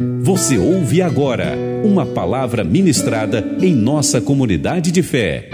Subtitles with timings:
[0.00, 5.50] Você ouve agora uma palavra ministrada em nossa comunidade de fé.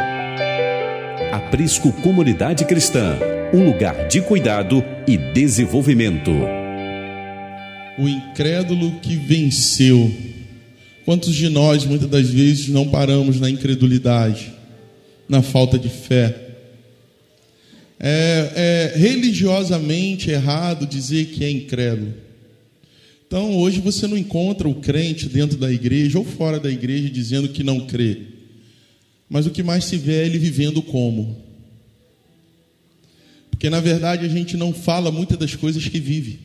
[1.33, 3.17] Aprisco Comunidade Cristã,
[3.55, 6.31] um lugar de cuidado e desenvolvimento.
[7.99, 10.15] O incrédulo que venceu.
[11.07, 14.53] Quantos de nós muitas das vezes não paramos na incredulidade,
[15.27, 16.37] na falta de fé?
[17.99, 22.24] É, é religiosamente errado dizer que é incrédulo.
[23.37, 27.49] Então, hoje você não encontra o crente dentro da igreja ou fora da igreja dizendo
[27.49, 28.19] que não crê.
[29.29, 31.37] Mas o que mais se vê é ele vivendo como.
[33.51, 36.39] Porque na verdade a gente não fala muitas das coisas que vive.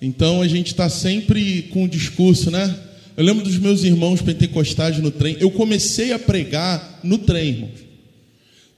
[0.00, 2.72] Então a gente está sempre com o discurso, né?
[3.16, 5.36] Eu lembro dos meus irmãos pentecostais no trem.
[5.40, 7.80] Eu comecei a pregar no trem, irmãos.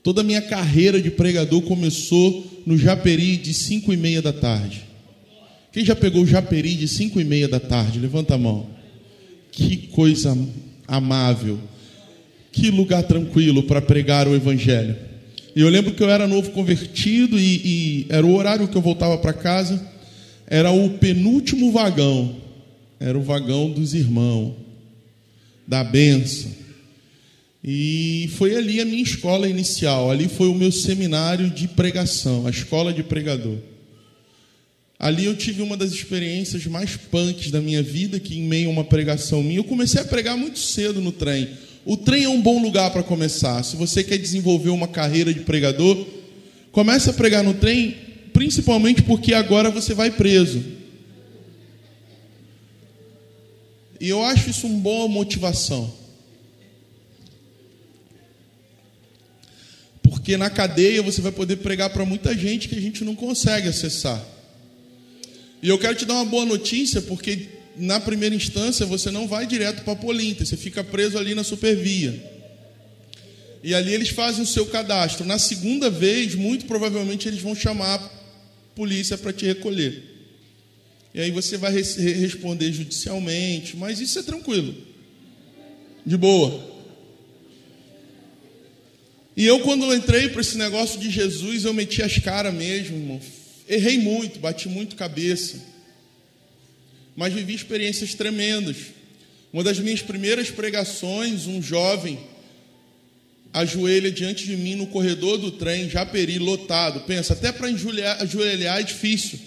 [0.02, 4.94] Toda a minha carreira de pregador começou no Japeri de 5 e meia da tarde.
[5.74, 7.98] Quem já pegou o Japeri de 5 e meia da tarde?
[7.98, 8.64] Levanta a mão.
[9.51, 10.38] Que coisa
[10.87, 11.58] amável.
[12.53, 14.95] Que lugar tranquilo para pregar o Evangelho.
[15.55, 18.80] E eu lembro que eu era novo convertido e, e era o horário que eu
[18.80, 19.84] voltava para casa.
[20.47, 22.36] Era o penúltimo vagão.
[23.00, 24.55] Era o vagão dos irmãos,
[25.67, 26.52] da benção.
[27.64, 30.08] E foi ali a minha escola inicial.
[30.08, 33.58] Ali foi o meu seminário de pregação, a escola de pregador.
[34.98, 38.73] Ali eu tive uma das experiências mais punks da minha vida, que em meio a
[38.73, 41.48] uma pregação minha, eu comecei a pregar muito cedo no trem.
[41.84, 43.62] O trem é um bom lugar para começar.
[43.62, 46.06] Se você quer desenvolver uma carreira de pregador,
[46.73, 47.97] comece a pregar no trem,
[48.33, 50.64] principalmente porque agora você vai preso.
[54.01, 55.92] E eu acho isso uma boa motivação.
[60.03, 63.69] Porque na cadeia você vai poder pregar para muita gente que a gente não consegue
[63.69, 64.33] acessar.
[65.65, 69.47] E eu quero te dar uma boa notícia, porque na primeira instância você não vai
[69.47, 72.23] direto para Polinta, você fica preso ali na Supervia.
[73.62, 75.24] E ali eles fazem o seu cadastro.
[75.24, 78.11] Na segunda vez, muito provavelmente eles vão chamar a
[78.74, 80.03] polícia para te recolher.
[81.14, 84.74] E aí você vai responder judicialmente, mas isso é tranquilo.
[86.05, 86.63] De boa.
[89.35, 93.20] E eu, quando entrei para esse negócio de Jesus, eu meti as caras mesmo, irmão
[93.69, 95.57] Errei muito, bati muito cabeça,
[97.17, 98.77] mas vivi experiências tremendas.
[99.52, 102.19] Uma das minhas primeiras pregações, um jovem
[103.53, 107.01] ajoelha diante de mim no corredor do trem, já peri, lotado.
[107.03, 109.39] Pensa, até para ajoelhar é difícil.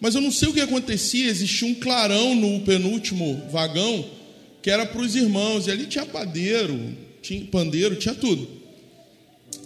[0.00, 4.08] Mas eu não sei o que acontecia, existia um clarão no penúltimo vagão,
[4.62, 8.48] que era para os irmãos, e ali tinha padeiro, tinha pandeiro, tinha tudo.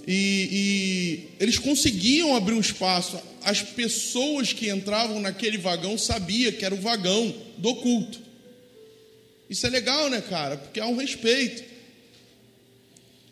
[0.09, 3.19] E, e, eles conseguiam abrir um espaço.
[3.45, 8.21] As pessoas que entravam naquele vagão sabiam que era o vagão do culto.
[9.49, 10.57] Isso é legal, né, cara?
[10.57, 11.63] Porque há um respeito.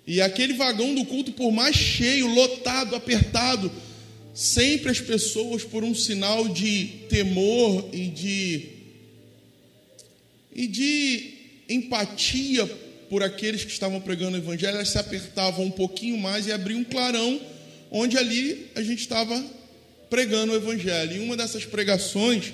[0.06, 3.70] E aquele vagão do culto, por mais cheio, lotado, apertado,
[4.34, 8.68] sempre as pessoas, por um sinal de temor e de,
[10.54, 11.34] e de
[11.68, 12.66] empatia
[13.08, 16.80] por aqueles que estavam pregando o evangelho, elas se apertavam um pouquinho mais e abriam
[16.80, 17.40] um clarão,
[17.90, 19.42] onde ali a gente estava
[20.10, 21.16] pregando o evangelho.
[21.16, 22.52] E uma dessas pregações,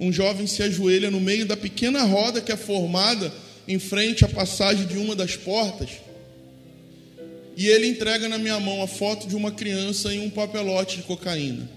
[0.00, 3.32] um jovem se ajoelha no meio da pequena roda que é formada
[3.68, 5.90] em frente à passagem de uma das portas.
[7.56, 11.02] E ele entrega na minha mão a foto de uma criança em um papelote de
[11.02, 11.68] cocaína.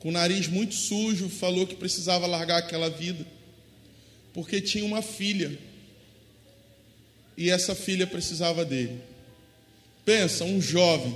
[0.00, 3.26] Com o nariz muito sujo, falou que precisava largar aquela vida,
[4.34, 5.58] porque tinha uma filha
[7.36, 9.00] e essa filha precisava dele.
[10.04, 11.14] Pensa, um jovem.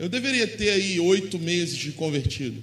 [0.00, 2.60] Eu deveria ter aí oito meses de convertido.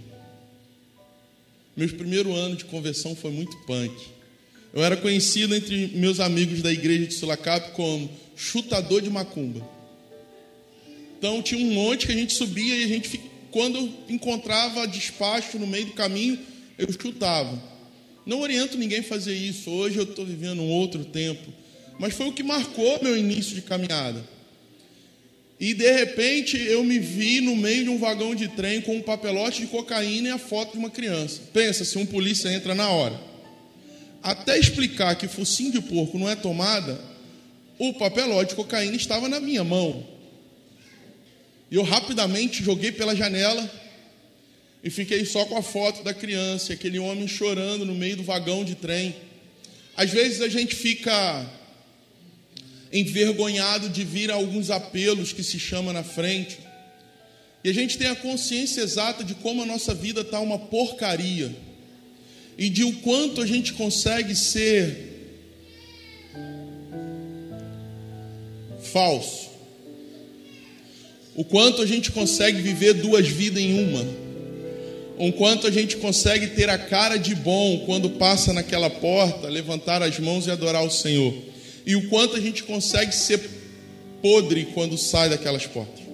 [1.75, 3.93] Meu primeiro ano de conversão foi muito punk.
[4.73, 9.65] Eu era conhecido entre meus amigos da igreja de Sulacap como chutador de macumba.
[11.17, 13.21] Então tinha um monte que a gente subia e a gente,
[13.51, 16.39] quando encontrava despacho no meio do caminho,
[16.75, 17.61] eu chutava.
[18.25, 19.69] Não oriento ninguém a fazer isso.
[19.69, 21.53] Hoje eu estou vivendo um outro tempo
[21.99, 24.23] mas foi o que marcou meu início de caminhada.
[25.59, 29.01] E de repente eu me vi no meio de um vagão de trem com um
[29.01, 31.41] papelote de cocaína e a foto de uma criança.
[31.51, 33.19] Pensa se um polícia entra na hora.
[34.21, 36.99] Até explicar que focinho de porco não é tomada,
[37.79, 40.05] o papelote de cocaína estava na minha mão.
[41.71, 43.69] E eu rapidamente joguei pela janela
[44.83, 48.63] e fiquei só com a foto da criança, aquele homem chorando no meio do vagão
[48.63, 49.15] de trem.
[49.95, 51.45] Às vezes a gente fica
[52.99, 56.59] envergonhado de vir a alguns apelos que se chama na frente.
[57.63, 61.51] E a gente tem a consciência exata de como a nossa vida está uma porcaria.
[62.57, 65.15] e de o quanto a gente consegue ser
[68.91, 69.47] falso.
[71.35, 74.03] O quanto a gente consegue viver duas vidas em uma.
[75.19, 80.01] O quanto a gente consegue ter a cara de bom quando passa naquela porta, levantar
[80.01, 81.33] as mãos e adorar o Senhor.
[81.87, 83.39] E o quanto a gente consegue ser
[84.21, 86.05] podre quando sai daquelas portas.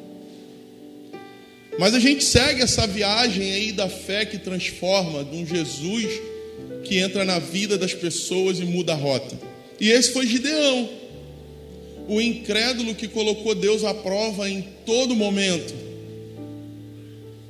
[1.78, 6.08] Mas a gente segue essa viagem aí da fé que transforma, de um Jesus
[6.86, 9.36] que entra na vida das pessoas e muda a rota.
[9.80, 11.04] E esse foi Gideão
[12.08, 15.74] o incrédulo que colocou Deus à prova em todo momento.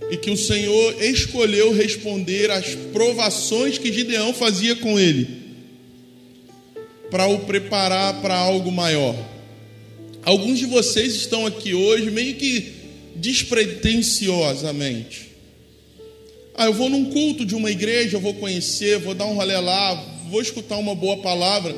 [0.10, 5.43] E que o Senhor escolheu responder às provações que Gideão fazia com ele,
[7.14, 9.16] para o preparar para algo maior.
[10.26, 12.74] Alguns de vocês estão aqui hoje meio que
[13.16, 15.30] despretensiosamente.
[16.56, 19.58] Ah, eu vou num culto de uma igreja, eu vou conhecer, vou dar um rolê
[19.58, 19.94] lá,
[20.30, 21.76] vou escutar uma boa palavra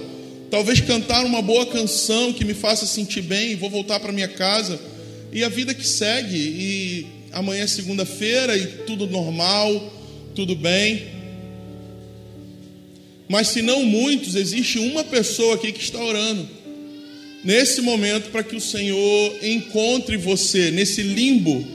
[0.50, 4.80] Talvez cantar uma boa canção que me faça sentir bem, vou voltar para minha casa.
[5.34, 9.92] E a vida que segue, e amanhã é segunda-feira e tudo normal,
[10.34, 11.15] tudo bem.
[13.28, 16.48] Mas se não muitos, existe uma pessoa aqui que está orando
[17.44, 21.66] nesse momento para que o Senhor encontre você nesse limbo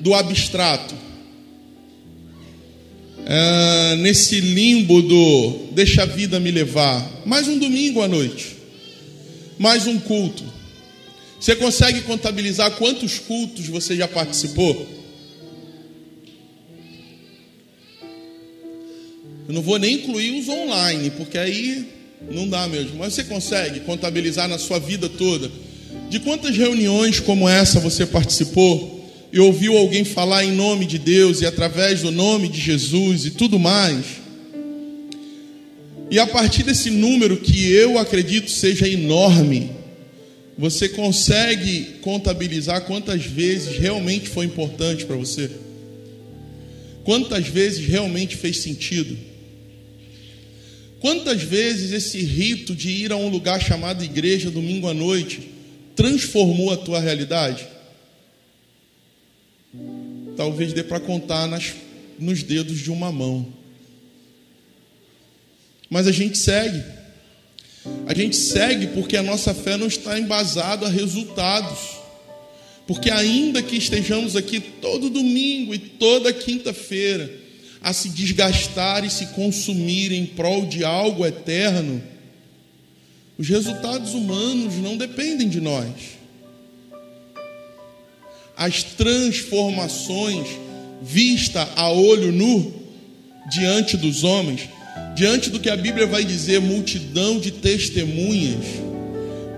[0.00, 0.94] do abstrato
[3.26, 7.22] é, nesse limbo do deixa a vida me levar.
[7.24, 8.56] Mais um domingo à noite,
[9.58, 10.44] mais um culto.
[11.40, 15.03] Você consegue contabilizar quantos cultos você já participou?
[19.46, 21.86] Eu não vou nem incluir os online, porque aí
[22.30, 22.98] não dá mesmo.
[22.98, 25.50] Mas você consegue contabilizar na sua vida toda?
[26.08, 28.94] De quantas reuniões como essa você participou?
[29.34, 33.32] e ouviu alguém falar em nome de Deus e através do nome de Jesus e
[33.32, 34.04] tudo mais.
[36.08, 39.72] E a partir desse número que eu acredito seja enorme,
[40.56, 45.50] você consegue contabilizar quantas vezes realmente foi importante para você?
[47.02, 49.16] Quantas vezes realmente fez sentido?
[51.04, 55.50] Quantas vezes esse rito de ir a um lugar chamado igreja domingo à noite
[55.94, 57.68] transformou a tua realidade?
[60.34, 61.74] talvez dê para contar nas,
[62.18, 63.52] nos dedos de uma mão.
[65.90, 66.82] Mas a gente segue.
[68.06, 71.98] A gente segue porque a nossa fé não está embasada a resultados.
[72.86, 77.43] Porque ainda que estejamos aqui todo domingo e toda quinta-feira
[77.84, 82.02] a se desgastar e se consumir em prol de algo eterno,
[83.38, 85.92] os resultados humanos não dependem de nós
[88.56, 90.46] as transformações
[91.02, 92.72] vista a olho nu
[93.50, 94.68] diante dos homens,
[95.14, 98.64] diante do que a Bíblia vai dizer, multidão de testemunhas.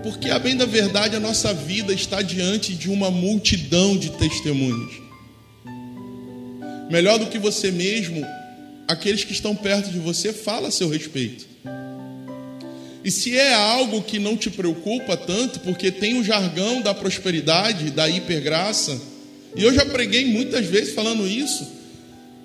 [0.03, 5.06] Porque a bem da verdade a nossa vida está diante de uma multidão de testemunhas.
[6.89, 8.25] Melhor do que você mesmo,
[8.87, 11.45] aqueles que estão perto de você fala a seu respeito.
[13.03, 17.91] E se é algo que não te preocupa tanto, porque tem o jargão da prosperidade,
[17.91, 18.99] da hipergraça,
[19.55, 21.67] e eu já preguei muitas vezes falando isso.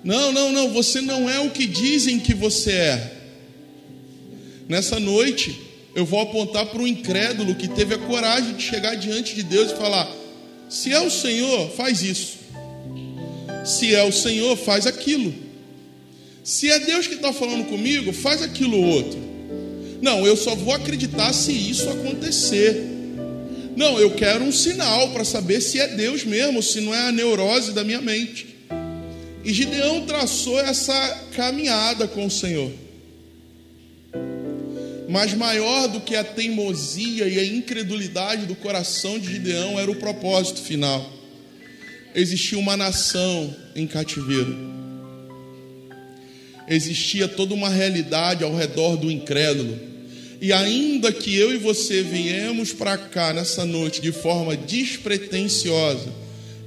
[0.03, 3.13] Não, não, não, você não é o que dizem que você é.
[4.67, 5.59] Nessa noite,
[5.95, 9.71] eu vou apontar para o incrédulo que teve a coragem de chegar diante de Deus
[9.71, 10.09] e falar:
[10.69, 12.42] se é o Senhor, faz isso.
[13.63, 15.33] Se é o Senhor, faz aquilo.
[16.43, 19.19] Se é Deus que está falando comigo, faz aquilo outro.
[20.01, 22.83] Não, eu só vou acreditar se isso acontecer.
[23.75, 27.11] Não, eu quero um sinal para saber se é Deus mesmo, se não é a
[27.11, 28.53] neurose da minha mente.
[29.45, 30.93] E Gideão traçou essa
[31.33, 32.71] caminhada com o Senhor.
[35.07, 39.95] Mas maior do que a teimosia e a incredulidade do coração de Gideão era o
[39.95, 41.09] propósito final.
[42.15, 44.55] Existia uma nação em cativeiro.
[46.67, 49.93] Existia toda uma realidade ao redor do incrédulo
[50.43, 56.09] e ainda que eu e você viemos para cá nessa noite de forma despretensiosa,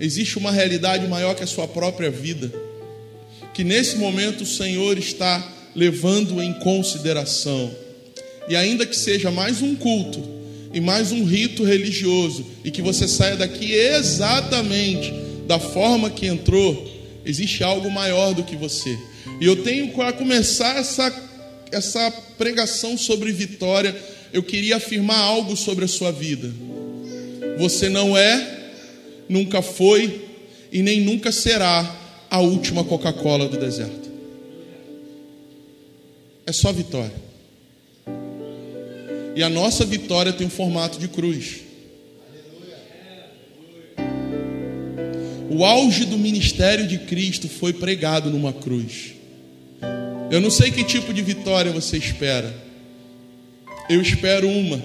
[0.01, 2.51] existe uma realidade maior que a sua própria vida,
[3.53, 7.71] que nesse momento o Senhor está levando em consideração.
[8.49, 10.27] E ainda que seja mais um culto
[10.73, 15.13] e mais um rito religioso, e que você saia daqui exatamente
[15.47, 16.87] da forma que entrou,
[17.25, 18.99] existe algo maior do que você.
[19.41, 21.11] E eu tenho para começar essa
[21.73, 23.95] essa pregação sobre vitória,
[24.33, 26.53] eu queria afirmar algo sobre a sua vida.
[27.59, 28.71] Você não é,
[29.29, 30.27] nunca foi
[30.71, 31.95] e nem nunca será
[32.31, 34.07] a última Coca-Cola do deserto.
[36.47, 37.27] é só vitória.
[39.35, 41.66] E a nossa vitória tem um formato de cruz.
[45.49, 49.13] O auge do ministério de Cristo foi pregado numa cruz.
[50.31, 52.53] Eu não sei que tipo de vitória você espera.
[53.89, 54.83] Eu espero uma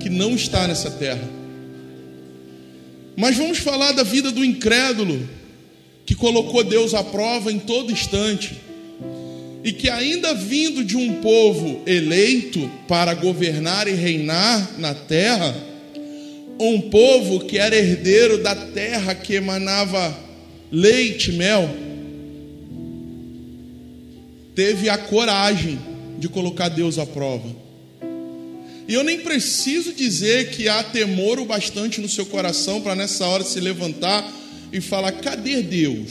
[0.00, 1.28] que não está nessa terra.
[3.16, 5.28] Mas vamos falar da vida do incrédulo
[6.06, 8.56] que colocou Deus à prova em todo instante
[9.62, 15.54] e que, ainda vindo de um povo eleito para governar e reinar na terra,
[16.68, 20.16] um povo que era herdeiro da terra que emanava
[20.70, 21.68] leite e mel,
[24.54, 25.78] teve a coragem
[26.18, 27.62] de colocar Deus à prova.
[28.86, 33.26] E eu nem preciso dizer que há temor o bastante no seu coração para nessa
[33.26, 34.30] hora se levantar
[34.72, 36.10] e falar: cadê Deus?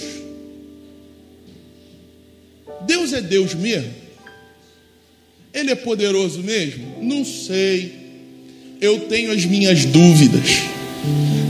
[2.85, 3.93] Deus é Deus mesmo?
[5.53, 7.01] Ele é poderoso mesmo?
[7.01, 8.00] Não sei.
[8.81, 10.63] Eu tenho as minhas dúvidas.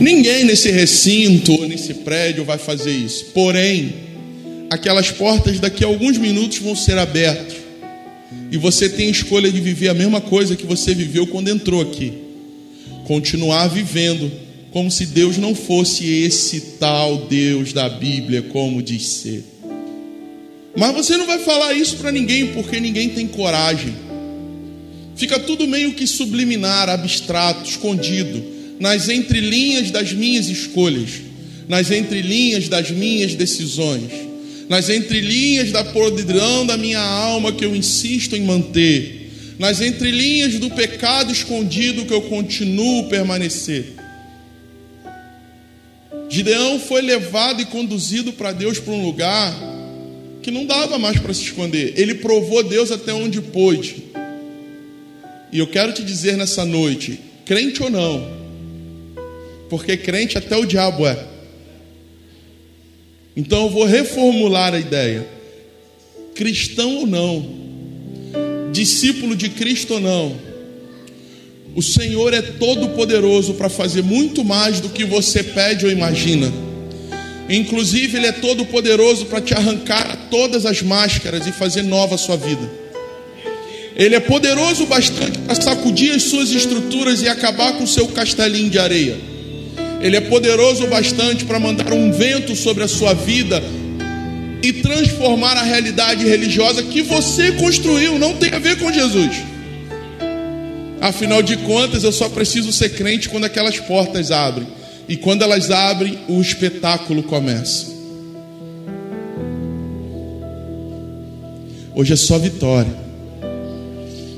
[0.02, 3.28] Ninguém nesse recinto ou nesse prédio vai fazer isso.
[3.34, 3.94] Porém,
[4.70, 7.56] aquelas portas daqui a alguns minutos vão ser abertas.
[8.52, 11.82] E você tem a escolha de viver a mesma coisa que você viveu quando entrou
[11.82, 12.12] aqui.
[13.06, 14.30] Continuar vivendo
[14.72, 19.46] como se Deus não fosse esse tal Deus da Bíblia, como diz ser.
[20.76, 24.11] Mas você não vai falar isso para ninguém, porque ninguém tem coragem.
[25.22, 28.44] Fica tudo meio que subliminar, abstrato, escondido,
[28.80, 31.12] nas entrelinhas das minhas escolhas,
[31.70, 34.12] nas entrelinhas das minhas decisões
[34.68, 40.72] nas entrelinhas da podridão da minha alma que eu insisto em manter, nas entrelinhas do
[40.72, 43.94] pecado escondido que eu continuo permanecer.
[46.30, 49.54] Gideão foi levado e conduzido para Deus para um lugar
[50.42, 51.94] que não dava mais para se esconder.
[51.98, 54.10] Ele provou Deus até onde pôde.
[55.52, 58.26] E eu quero te dizer nessa noite, crente ou não,
[59.70, 61.28] porque crente até o diabo é.
[63.36, 65.28] Então eu vou reformular a ideia.
[66.36, 67.50] Cristão ou não,
[68.72, 70.52] discípulo de Cristo ou não,
[71.76, 76.52] o Senhor é todo poderoso para fazer muito mais do que você pede ou imagina.
[77.50, 82.18] Inclusive, Ele é todo poderoso para te arrancar todas as máscaras e fazer nova a
[82.18, 82.70] sua vida.
[83.96, 88.70] Ele é poderoso bastante para sacudir as suas estruturas e acabar com o seu castelinho
[88.70, 89.18] de areia.
[90.02, 93.62] Ele é poderoso bastante para mandar um vento sobre a sua vida
[94.64, 99.32] e transformar a realidade religiosa que você construiu, não tem a ver com Jesus.
[101.02, 104.68] Afinal de contas, eu só preciso ser crente quando aquelas portas abrem.
[105.10, 107.88] E quando elas abrem, o espetáculo começa.
[111.94, 113.11] Hoje é só vitória.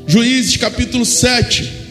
[0.06, 1.84] Juízes capítulo 7.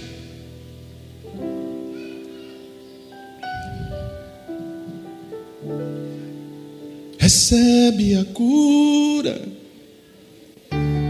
[7.23, 9.41] recebe a cura,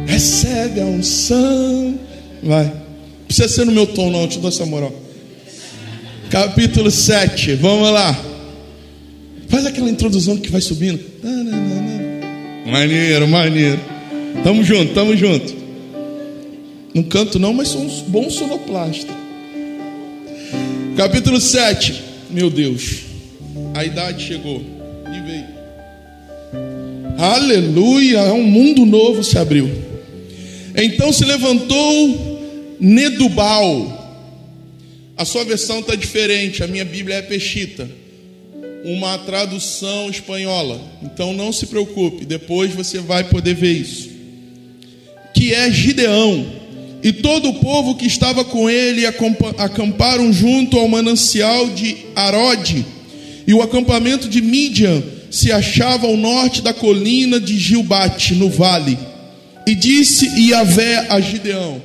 [0.06, 1.98] recebe a unção.
[2.42, 2.72] Vai,
[3.26, 4.92] precisa ser no meu tom, não, eu te dou essa moral.
[6.30, 8.18] Capítulo 7, vamos lá.
[9.48, 11.00] Faz aquela introdução que vai subindo.
[12.66, 13.80] Maneiro, maneiro.
[14.42, 15.61] Tamo junto, tamo junto.
[16.94, 19.12] Não canto não, mas sou um bom sonoplasta.
[20.96, 22.02] Capítulo 7.
[22.30, 23.00] Meu Deus,
[23.74, 24.62] a idade chegou
[25.06, 25.62] e veio.
[27.18, 29.70] Aleluia, um mundo novo se abriu.
[30.74, 34.00] Então se levantou Nedubal.
[35.16, 37.88] A sua versão está diferente, a minha Bíblia é Peshita,
[38.84, 40.80] uma tradução espanhola.
[41.02, 44.10] Então não se preocupe, depois você vai poder ver isso.
[45.34, 46.61] Que é Gideão,
[47.02, 49.04] e todo o povo que estava com ele
[49.58, 52.86] acamparam junto ao manancial de Arode,
[53.46, 58.96] e o acampamento de Midian se achava ao norte da colina de Gilbate, no vale.
[59.66, 61.82] E disse Iavé a Gideão: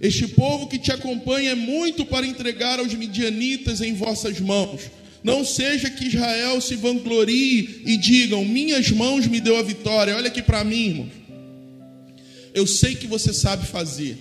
[0.00, 4.82] Este povo que te acompanha é muito para entregar aos midianitas em vossas mãos.
[5.24, 10.16] Não seja que Israel se vanglorie e digam: Minhas mãos me deu a vitória.
[10.16, 11.25] Olha aqui para mim, irmão.
[12.56, 14.16] Eu sei que você sabe fazer.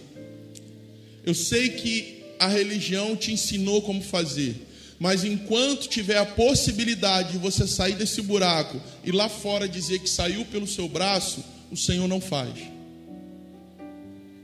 [1.25, 4.58] Eu sei que a religião te ensinou como fazer.
[5.00, 10.10] Mas enquanto tiver a possibilidade de você sair desse buraco e lá fora dizer que
[10.10, 12.51] saiu pelo seu braço, o Senhor não faz.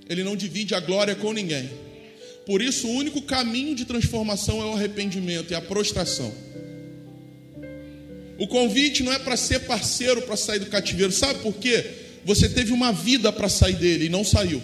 [0.07, 1.69] Ele não divide a glória com ninguém.
[2.45, 6.33] Por isso, o único caminho de transformação é o arrependimento e a prostração.
[8.39, 11.11] O convite não é para ser parceiro para sair do cativeiro.
[11.11, 12.00] Sabe por quê?
[12.25, 14.61] Você teve uma vida para sair dele e não saiu.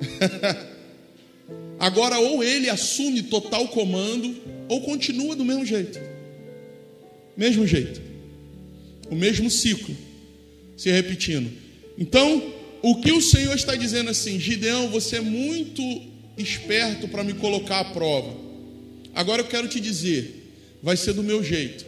[1.78, 4.36] Agora, ou ele assume total comando,
[4.68, 5.98] ou continua do mesmo jeito.
[7.36, 8.00] Mesmo jeito.
[9.10, 9.96] O mesmo ciclo
[10.76, 11.50] se repetindo.
[11.98, 12.52] Então,
[12.82, 15.82] o que o Senhor está dizendo assim, Gideão, você é muito
[16.38, 18.34] esperto para me colocar à prova.
[19.14, 20.52] Agora eu quero te dizer,
[20.82, 21.84] vai ser do meu jeito.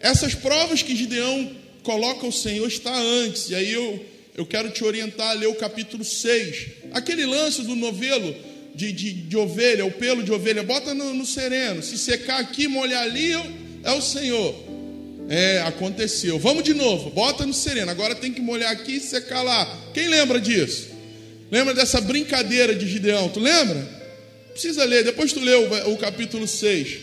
[0.00, 1.50] Essas provas que Gideão
[1.84, 4.04] coloca o Senhor está antes, e aí eu,
[4.36, 6.66] eu quero te orientar a ler o capítulo 6.
[6.92, 8.34] Aquele lance do novelo
[8.74, 11.82] de, de, de ovelha, o pelo de ovelha, bota no, no sereno.
[11.82, 13.32] Se secar aqui, molhar ali,
[13.84, 14.54] é o Senhor.
[15.28, 16.38] É, aconteceu.
[16.38, 17.90] Vamos de novo, bota no sereno.
[17.90, 19.90] Agora tem que molhar aqui e secar lá.
[19.92, 20.88] Quem lembra disso?
[21.50, 23.28] Lembra dessa brincadeira de Gideão?
[23.28, 23.88] Tu lembra?
[24.52, 26.98] Precisa ler, depois tu lê o, o capítulo 6.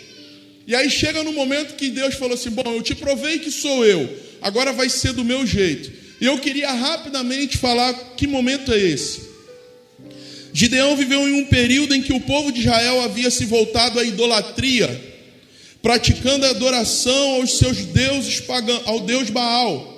[0.67, 3.85] E aí chega no momento que Deus falou assim: Bom, eu te provei que sou
[3.85, 4.09] eu,
[4.41, 5.91] agora vai ser do meu jeito.
[6.19, 9.31] E eu queria rapidamente falar que momento é esse.
[10.53, 14.03] Gideão viveu em um período em que o povo de Israel havia se voltado à
[14.03, 15.11] idolatria,
[15.81, 19.89] praticando a adoração aos seus deuses pagãos, ao Deus Baal.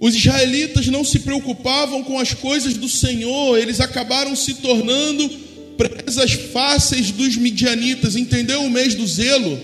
[0.00, 5.28] Os israelitas não se preocupavam com as coisas do Senhor, eles acabaram se tornando
[5.76, 8.16] presas fáceis dos midianitas.
[8.16, 9.60] Entendeu o mês do zelo?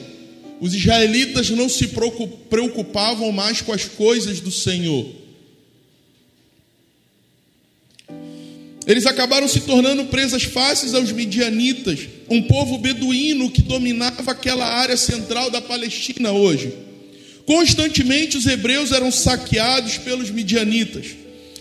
[0.61, 1.89] Os israelitas não se
[2.49, 5.07] preocupavam mais com as coisas do Senhor.
[8.87, 14.97] Eles acabaram se tornando presas fáceis aos midianitas, um povo beduíno que dominava aquela área
[14.97, 16.73] central da Palestina hoje.
[17.45, 21.07] Constantemente os hebreus eram saqueados pelos midianitas,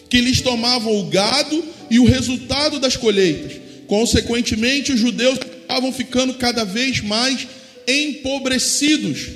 [0.10, 3.60] que lhes tomavam o gado e o resultado das colheitas.
[3.88, 7.46] Consequentemente, os judeus estavam ficando cada vez mais
[7.88, 9.30] empobrecidos,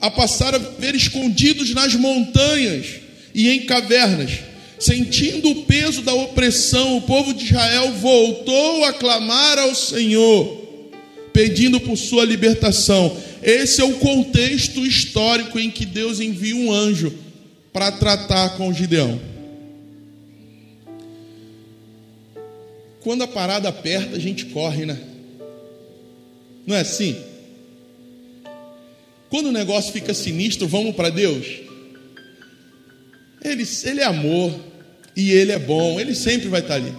[0.00, 2.86] a passar a viver escondidos nas montanhas
[3.34, 4.32] e em cavernas.
[4.78, 10.90] Sentindo o peso da opressão, o povo de Israel voltou a clamar ao Senhor,
[11.32, 13.16] pedindo por sua libertação.
[13.42, 17.12] Esse é o contexto histórico em que Deus envia um anjo
[17.72, 19.20] para tratar com Gideão.
[23.00, 24.98] Quando a parada aperta, a gente corre, né?
[26.66, 27.16] Não é assim?
[29.28, 31.46] Quando o negócio fica sinistro, vamos para Deus.
[33.42, 34.54] Ele, ele é amor
[35.16, 36.94] e ele é bom, ele sempre vai estar ali.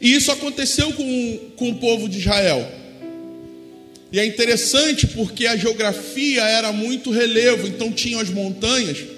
[0.00, 2.70] E isso aconteceu com, com o povo de Israel.
[4.12, 9.14] E é interessante porque a geografia era muito relevo, então tinham as montanhas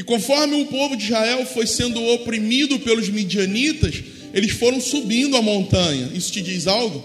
[0.00, 5.42] e conforme o povo de Israel foi sendo oprimido pelos midianitas, eles foram subindo a
[5.42, 6.10] montanha.
[6.14, 7.04] Isso te diz algo?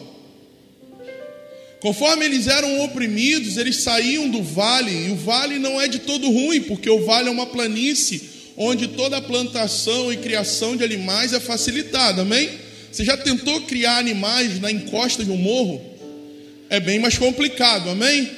[1.85, 6.31] Conforme eles eram oprimidos, eles saíam do vale, e o vale não é de todo
[6.31, 8.23] ruim, porque o vale é uma planície
[8.57, 12.49] onde toda a plantação e criação de animais é facilitada, amém?
[12.91, 15.79] Você já tentou criar animais na encosta de um morro?
[16.71, 18.31] É bem mais complicado, amém?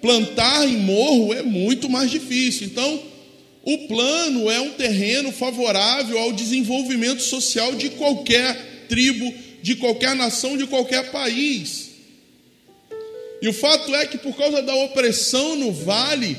[0.00, 2.66] Plantar em morro é muito mais difícil.
[2.66, 3.02] Então,
[3.62, 10.56] o plano é um terreno favorável ao desenvolvimento social de qualquer tribo, de qualquer nação,
[10.56, 11.85] de qualquer país.
[13.40, 16.36] E o fato é que por causa da opressão no vale,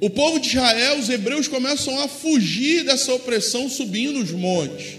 [0.00, 4.98] o povo de Israel, os hebreus começam a fugir dessa opressão subindo os montes.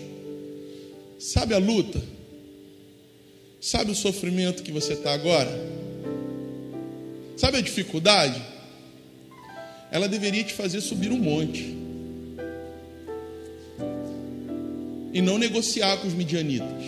[1.20, 2.02] Sabe a luta?
[3.62, 5.52] Sabe o sofrimento que você está agora?
[7.36, 8.41] Sabe a dificuldade?
[9.91, 11.76] ela deveria te fazer subir um monte.
[15.13, 16.84] E não negociar com os midianitas.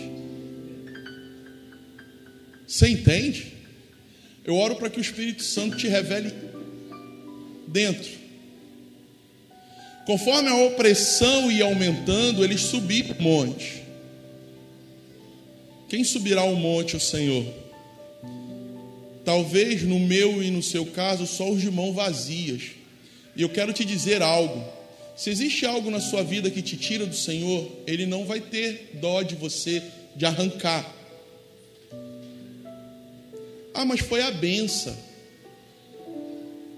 [2.66, 3.52] Você entende?
[4.44, 6.32] Eu oro para que o Espírito Santo te revele
[7.66, 8.10] dentro.
[10.06, 13.82] Conforme a opressão ia aumentando, eles subiram o monte.
[15.88, 17.44] Quem subirá o monte, o Senhor?
[19.24, 22.62] Talvez no meu e no seu caso, só os de mão vazias.
[23.36, 24.64] E eu quero te dizer algo.
[25.16, 28.92] Se existe algo na sua vida que te tira do Senhor, Ele não vai ter
[28.94, 29.82] dó de você
[30.16, 30.99] de arrancar.
[33.74, 34.96] Ah, mas foi a benção.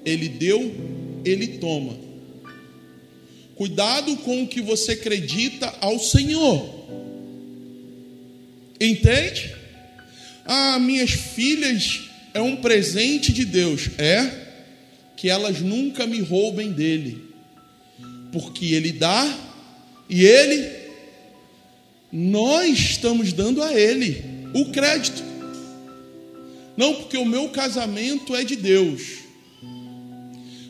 [0.05, 0.75] Ele deu,
[1.25, 1.97] Ele toma.
[3.55, 6.69] Cuidado com o que você acredita ao Senhor.
[8.81, 9.55] Entende?
[10.45, 12.01] Ah, minhas filhas
[12.35, 13.91] é um presente de Deus.
[13.99, 14.43] É?
[15.23, 17.23] que elas nunca me roubem dele,
[18.33, 19.39] porque ele dá
[20.09, 20.69] e ele,
[22.11, 24.21] nós estamos dando a ele
[24.53, 25.23] o crédito.
[26.77, 29.03] Não porque o meu casamento é de Deus,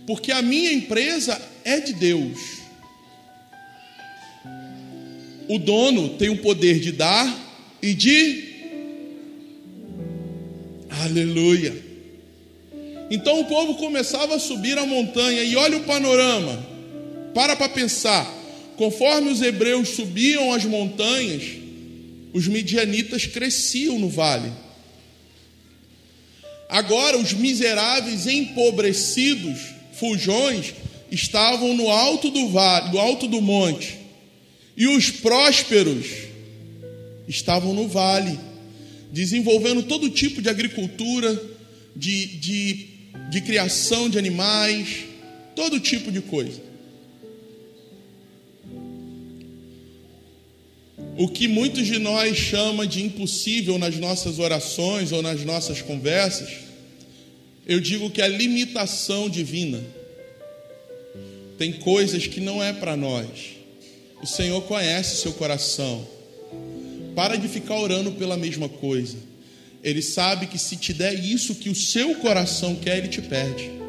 [0.06, 2.38] Porque a minha empresa é de Deus.
[5.48, 7.26] O dono tem o poder de dar
[7.80, 8.52] e de.
[11.04, 11.74] Aleluia.
[13.10, 16.66] Então o povo começava a subir a montanha e olha o panorama.
[17.34, 18.26] Para para pensar.
[18.76, 21.44] Conforme os hebreus subiam as montanhas,
[22.32, 24.50] os midianitas cresciam no vale.
[26.72, 29.61] Agora os miseráveis empobrecidos,
[29.92, 30.72] fujões,
[31.11, 33.98] estavam no alto do vale, do alto do monte.
[34.74, 36.06] E os prósperos
[37.28, 38.40] estavam no vale,
[39.12, 41.38] desenvolvendo todo tipo de agricultura,
[41.94, 42.87] de, de,
[43.28, 45.04] de criação de animais,
[45.54, 46.71] todo tipo de coisa.
[51.22, 56.48] O que muitos de nós chama de impossível nas nossas orações ou nas nossas conversas,
[57.64, 59.80] eu digo que é limitação divina.
[61.56, 63.28] Tem coisas que não é para nós.
[64.20, 66.04] O Senhor conhece seu coração.
[67.14, 69.16] Para de ficar orando pela mesma coisa.
[69.80, 73.81] Ele sabe que se te der isso que o seu coração quer, ele te perde.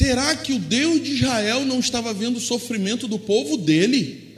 [0.00, 4.34] Será que o Deus de Israel não estava vendo o sofrimento do povo dele?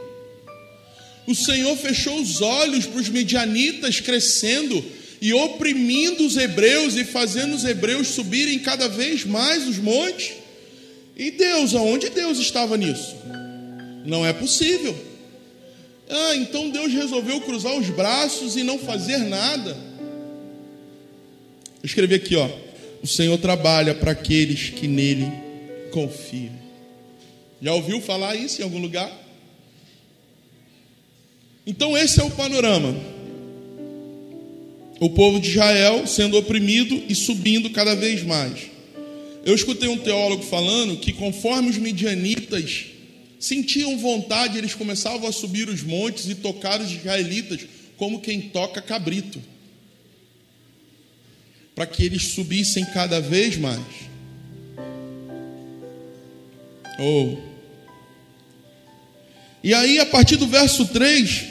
[1.25, 4.85] O Senhor fechou os olhos para os medianitas crescendo
[5.21, 10.33] e oprimindo os hebreus e fazendo os hebreus subirem cada vez mais os montes.
[11.17, 13.15] E Deus, aonde Deus estava nisso?
[14.05, 14.97] Não é possível.
[16.11, 19.77] Ah, então Deus resolveu cruzar os braços e não fazer nada.
[21.81, 22.51] Eu escrevi aqui, ó.
[23.01, 25.52] O Senhor trabalha para aqueles que nele
[25.93, 26.53] confiam.
[27.61, 29.11] Já ouviu falar isso em algum lugar?
[31.65, 32.93] Então, esse é o panorama.
[34.99, 38.73] O povo de Israel sendo oprimido e subindo cada vez mais.
[39.45, 42.87] Eu escutei um teólogo falando que, conforme os midianitas
[43.39, 47.61] sentiam vontade, eles começavam a subir os montes e tocar os israelitas
[47.97, 49.41] como quem toca cabrito
[51.75, 54.12] para que eles subissem cada vez mais.
[56.99, 57.37] Oh.
[59.63, 61.45] E aí, a partir do verso 3,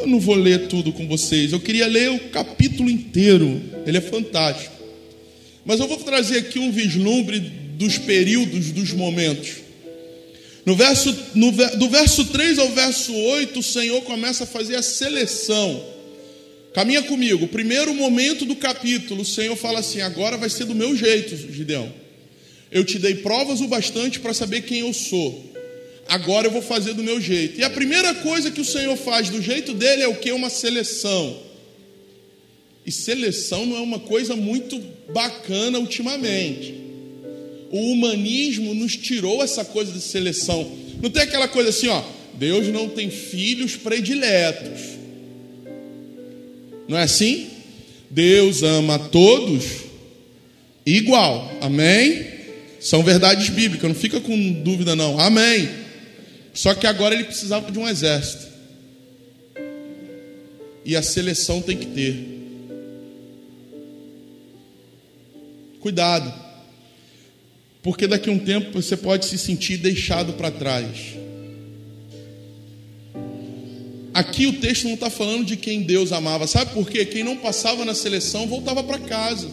[0.00, 4.00] eu não vou ler tudo com vocês, eu queria ler o capítulo inteiro, ele é
[4.00, 4.74] fantástico.
[5.64, 9.62] Mas eu vou trazer aqui um vislumbre dos períodos, dos momentos.
[10.66, 14.82] No verso, no, do verso 3 ao verso 8, o Senhor começa a fazer a
[14.82, 15.92] seleção
[16.72, 17.46] Caminha comigo.
[17.48, 21.92] Primeiro momento do capítulo, o Senhor fala assim: agora vai ser do meu jeito, Gideão.
[22.72, 25.52] Eu te dei provas o bastante para saber quem eu sou.
[26.08, 27.60] Agora eu vou fazer do meu jeito.
[27.60, 30.32] E a primeira coisa que o Senhor faz do jeito dele é o que?
[30.32, 31.36] Uma seleção.
[32.84, 34.80] E seleção não é uma coisa muito
[35.12, 36.74] bacana ultimamente.
[37.70, 40.70] O humanismo nos tirou essa coisa de seleção.
[41.00, 42.02] Não tem aquela coisa assim, ó.
[42.34, 44.80] Deus não tem filhos prediletos.
[46.88, 47.48] Não é assim?
[48.10, 49.64] Deus ama a todos
[50.84, 51.50] igual.
[51.60, 52.31] Amém?
[52.82, 55.20] São verdades bíblicas, não fica com dúvida não.
[55.20, 55.70] Amém.
[56.52, 58.48] Só que agora ele precisava de um exército.
[60.84, 62.42] E a seleção tem que ter.
[65.78, 66.34] Cuidado.
[67.84, 71.14] Porque daqui a um tempo você pode se sentir deixado para trás.
[74.12, 77.06] Aqui o texto não está falando de quem Deus amava, sabe por quê?
[77.06, 79.48] Quem não passava na seleção voltava para casa.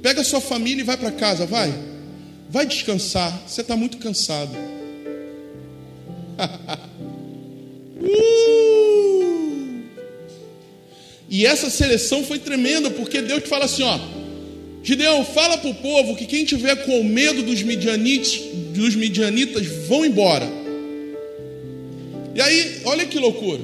[0.00, 1.97] Pega sua família e vai para casa, vai.
[2.48, 4.52] Vai descansar, você está muito cansado.
[8.00, 8.48] uh!
[11.30, 13.98] E essa seleção foi tremenda, porque Deus te fala assim: ó,
[14.82, 18.40] Gideão, fala para o povo que quem tiver com medo dos midianitas,
[18.74, 20.48] dos midianitas vão embora.
[22.34, 23.60] E aí, olha que loucura.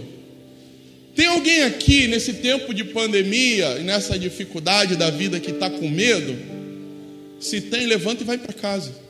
[1.14, 5.88] Tem alguém aqui nesse tempo de pandemia e nessa dificuldade da vida que está com
[5.88, 6.36] medo?
[7.40, 9.04] Se tem, levanta e vai para casa.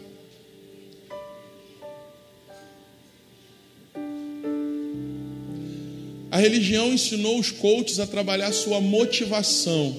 [6.34, 9.94] A religião ensinou os coaches a trabalhar sua motivação.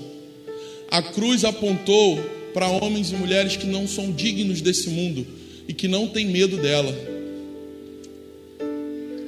[0.91, 2.17] A cruz apontou
[2.53, 5.25] para homens e mulheres que não são dignos desse mundo
[5.65, 6.93] e que não têm medo dela.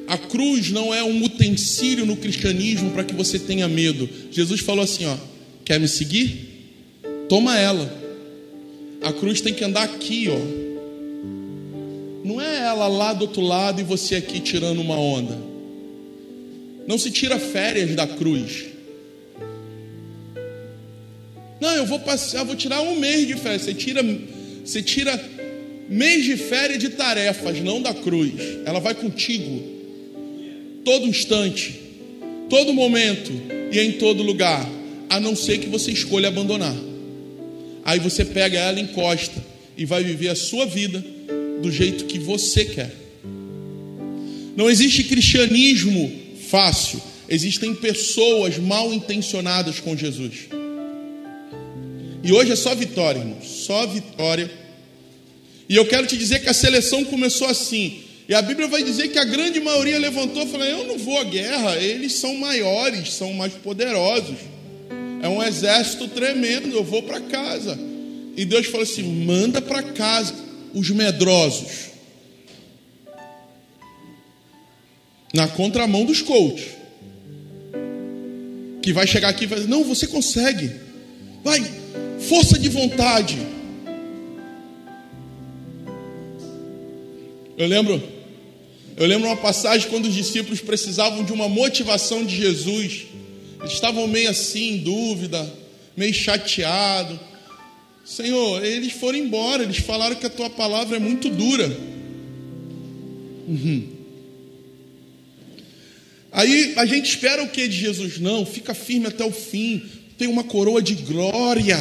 [0.07, 4.09] A cruz não é um utensílio no cristianismo para que você tenha medo.
[4.29, 5.15] Jesus falou assim: ó,
[5.63, 6.99] quer me seguir?
[7.29, 8.06] Toma ela.
[9.01, 10.67] A cruz tem que andar aqui, ó.
[12.27, 15.37] Não é ela lá do outro lado e você aqui tirando uma onda.
[16.87, 18.65] Não se tira férias da cruz.
[21.59, 23.63] Não, eu vou passear, vou tirar um mês de férias.
[23.63, 24.03] Você tira,
[24.63, 25.19] você tira
[25.89, 28.33] mês de férias de tarefas, não da cruz.
[28.65, 29.77] Ela vai contigo.
[30.83, 31.79] Todo instante,
[32.49, 33.31] todo momento
[33.71, 34.67] e em todo lugar.
[35.09, 36.75] A não ser que você escolha abandonar.
[37.87, 39.41] Aí você pega ela, encosta
[39.77, 41.01] e vai viver a sua vida
[41.61, 42.93] do jeito que você quer.
[44.57, 46.11] Não existe cristianismo
[46.49, 47.01] fácil.
[47.29, 50.49] Existem pessoas mal intencionadas com Jesus.
[52.21, 53.37] E hoje é só vitória, irmão.
[53.41, 54.51] Só vitória.
[55.69, 58.01] E eu quero te dizer que a seleção começou assim.
[58.27, 61.17] E a Bíblia vai dizer que a grande maioria levantou e falou: Eu não vou
[61.17, 64.35] à guerra, eles são maiores, são mais poderosos.
[65.27, 67.77] É um exército tremendo, eu vou para casa.
[68.37, 70.33] E Deus falou assim: Manda para casa
[70.73, 71.87] os medrosos.
[75.33, 76.69] na contramão dos coaches.
[78.81, 80.71] Que vai chegar aqui e vai dizer: Não, você consegue.
[81.43, 81.61] Vai,
[82.21, 83.37] força de vontade.
[87.57, 88.01] Eu lembro,
[88.95, 93.16] eu lembro uma passagem quando os discípulos precisavam de uma motivação de Jesus.
[93.59, 95.53] Eles estavam meio assim, em dúvida,
[95.95, 97.19] meio chateado.
[98.05, 101.67] Senhor, eles foram embora, eles falaram que a tua palavra é muito dura.
[103.47, 103.97] Uhum.
[106.31, 108.19] Aí a gente espera o que de Jesus?
[108.19, 109.81] Não, fica firme até o fim.
[110.17, 111.77] Tem uma coroa de glória.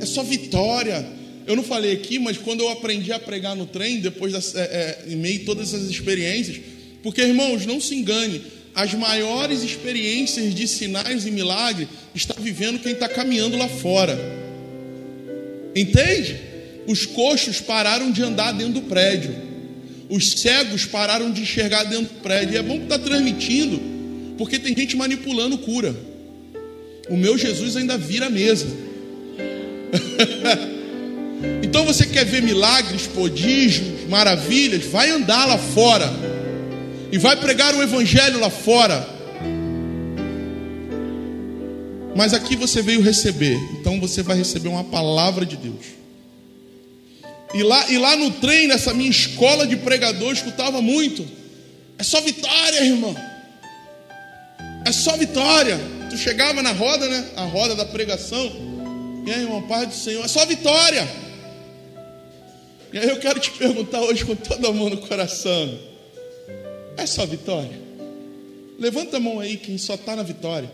[0.00, 1.06] É só vitória.
[1.46, 5.04] Eu não falei aqui, mas quando eu aprendi a pregar no trem, depois é, é,
[5.08, 6.60] em meio a todas essas experiências,
[7.02, 8.40] porque irmãos, não se engane,
[8.74, 14.18] as maiores experiências de sinais e milagres está vivendo quem está caminhando lá fora.
[15.74, 16.38] Entende?
[16.86, 19.34] Os coxos pararam de andar dentro do prédio.
[20.08, 22.54] Os cegos pararam de enxergar dentro do prédio.
[22.54, 23.80] E é bom que está transmitindo,
[24.38, 25.94] porque tem gente manipulando cura.
[27.08, 28.66] O meu Jesus ainda vira a mesa.
[31.62, 34.84] então você quer ver milagres, prodígios, maravilhas?
[34.86, 36.10] Vai andar lá fora.
[37.12, 39.06] E vai pregar o evangelho lá fora.
[42.16, 43.56] Mas aqui você veio receber.
[43.78, 45.84] Então você vai receber uma palavra de Deus.
[47.52, 51.28] E lá, e lá no trem, nessa minha escola de pregador, eu escutava muito.
[51.98, 53.14] É só vitória, irmão.
[54.86, 55.78] É só vitória.
[56.08, 57.26] Tu chegava na roda, né?
[57.36, 58.50] A roda da pregação.
[59.26, 61.06] E aí, irmão, Pai do Senhor, é só vitória.
[62.90, 65.91] E aí eu quero te perguntar hoje com todo amor no coração.
[66.96, 67.80] É só vitória?
[68.78, 70.70] Levanta a mão aí quem só está na vitória.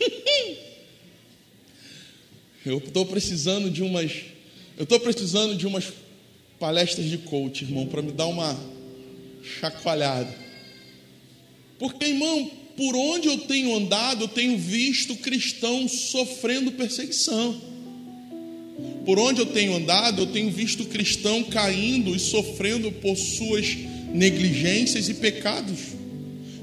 [2.64, 4.12] Eu estou precisando de umas.
[4.76, 5.92] Eu estou precisando de umas
[6.58, 8.58] palestras de coach, irmão, para me dar uma
[9.42, 10.34] chacoalhada.
[11.78, 17.60] Porque, irmão, por onde eu tenho andado, eu tenho visto cristãos sofrendo perseguição.
[19.04, 23.76] Por onde eu tenho andado, eu tenho visto cristão caindo e sofrendo por suas
[24.12, 25.78] negligências e pecados.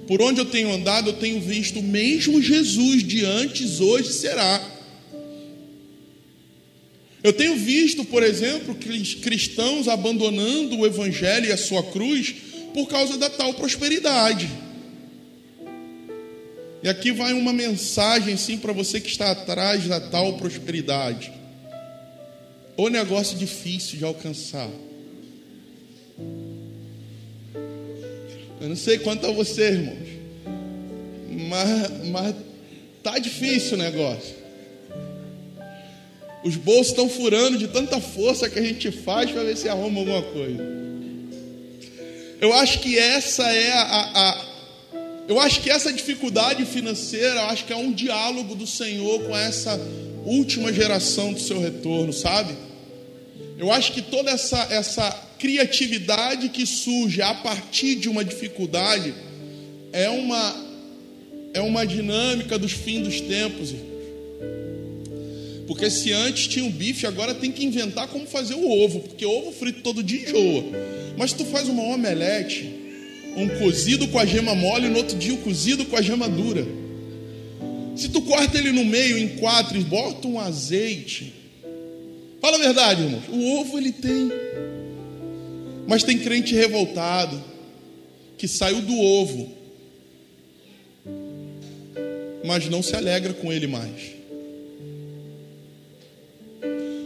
[0.07, 4.75] Por onde eu tenho andado, eu tenho visto mesmo Jesus de antes, hoje será
[7.25, 12.35] eu tenho visto, por exemplo, cristãos abandonando o Evangelho e a sua cruz
[12.71, 14.47] por causa da tal prosperidade.
[16.83, 21.33] E aqui vai uma mensagem, sim, para você que está atrás da tal prosperidade.
[22.77, 24.69] O negócio difícil de alcançar.
[28.59, 30.07] Eu não sei quanto a você, irmãos,
[31.49, 32.35] mas, mas
[33.03, 34.35] tá difícil o negócio.
[36.43, 39.99] Os bolsos estão furando de tanta força que a gente faz para ver se arruma
[39.99, 40.63] alguma coisa.
[42.39, 44.45] Eu acho que essa é a, a,
[45.27, 49.35] eu acho que essa dificuldade financeira, eu acho que é um diálogo do Senhor com
[49.35, 49.79] essa
[50.25, 52.64] última geração do seu retorno, sabe?
[53.57, 59.13] Eu acho que toda essa essa criatividade que surge a partir de uma dificuldade
[59.93, 60.65] é uma
[61.53, 63.71] é uma dinâmica dos fins dos tempos.
[63.71, 63.95] Irmão.
[65.67, 69.25] Porque se antes tinha o bife, agora tem que inventar como fazer o ovo, porque
[69.25, 70.63] ovo frito todo dia enjoa.
[71.17, 72.69] Mas tu faz uma omelete,
[73.35, 76.01] um cozido com a gema mole, e no outro dia o um cozido com a
[76.01, 76.65] gema dura.
[77.95, 81.33] Se tu corta ele no meio em quatro e bota um azeite.
[82.41, 83.21] Fala a verdade, irmão.
[83.29, 84.31] O ovo ele tem.
[85.87, 87.41] Mas tem crente revoltado
[88.37, 89.51] que saiu do ovo,
[92.43, 94.15] mas não se alegra com ele mais.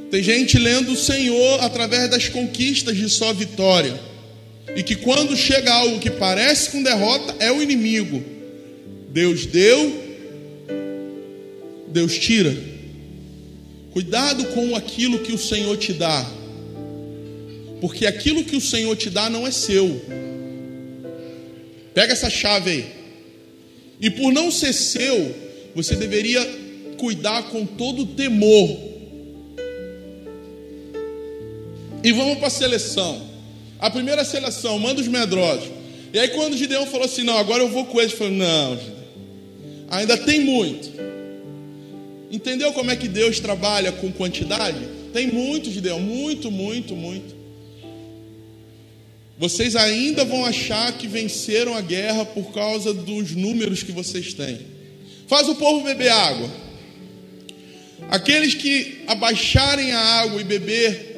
[0.10, 4.00] Tem gente lendo o Senhor através das conquistas de sua vitória.
[4.76, 8.24] E que quando chega algo que parece com derrota, é o inimigo.
[9.10, 10.04] Deus deu,
[11.88, 12.56] Deus tira.
[14.00, 16.26] Cuidado com aquilo que o Senhor te dá,
[17.82, 20.02] porque aquilo que o Senhor te dá não é seu.
[21.94, 22.86] Pega essa chave aí.
[24.00, 25.36] E por não ser seu,
[25.76, 26.40] você deveria
[26.98, 28.80] cuidar com todo temor.
[32.02, 33.22] E vamos para a seleção.
[33.80, 35.68] A primeira seleção, manda os medrosos.
[36.14, 38.96] E aí quando Gideão falou assim, não, agora eu vou com eles, falou, não, Gideão,
[39.90, 40.90] ainda tem muito.
[42.32, 44.88] Entendeu como é que Deus trabalha com quantidade?
[45.12, 47.36] Tem muito, Gideão, muito, muito, muito.
[49.38, 54.60] Vocês ainda vão achar que venceram a guerra por causa dos números que vocês têm.
[55.28, 56.50] Faz o povo beber água.
[58.10, 61.16] Aqueles que abaixarem a água e beber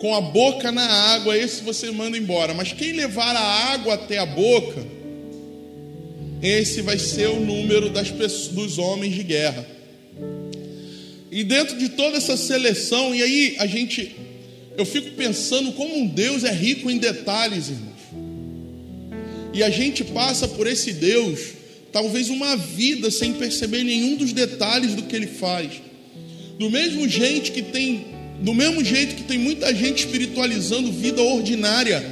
[0.00, 2.52] com a boca na água, esse você manda embora.
[2.52, 4.84] Mas quem levar a água até a boca,
[6.42, 9.64] esse vai ser o número das pessoas, dos homens de guerra.
[11.32, 14.14] E dentro de toda essa seleção, e aí a gente,
[14.76, 17.92] eu fico pensando como um Deus é rico em detalhes, irmãos.
[19.54, 21.40] E a gente passa por esse Deus,
[21.90, 25.70] talvez uma vida sem perceber nenhum dos detalhes do que ele faz.
[26.58, 32.04] Do mesmo jeito que tem do mesmo jeito que tem muita gente espiritualizando vida ordinária,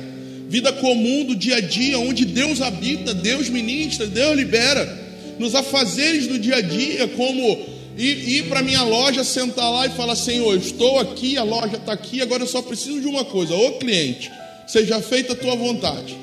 [0.49, 4.99] vida comum do dia a dia, onde Deus habita, Deus ministra, Deus libera,
[5.41, 9.91] nos afazeres do dia a dia, como ir, ir para minha loja, sentar lá e
[9.91, 13.55] falar: Senhor, estou aqui, a loja está aqui, agora eu só preciso de uma coisa,
[13.55, 14.31] ô cliente,
[14.67, 16.17] seja feita a tua vontade.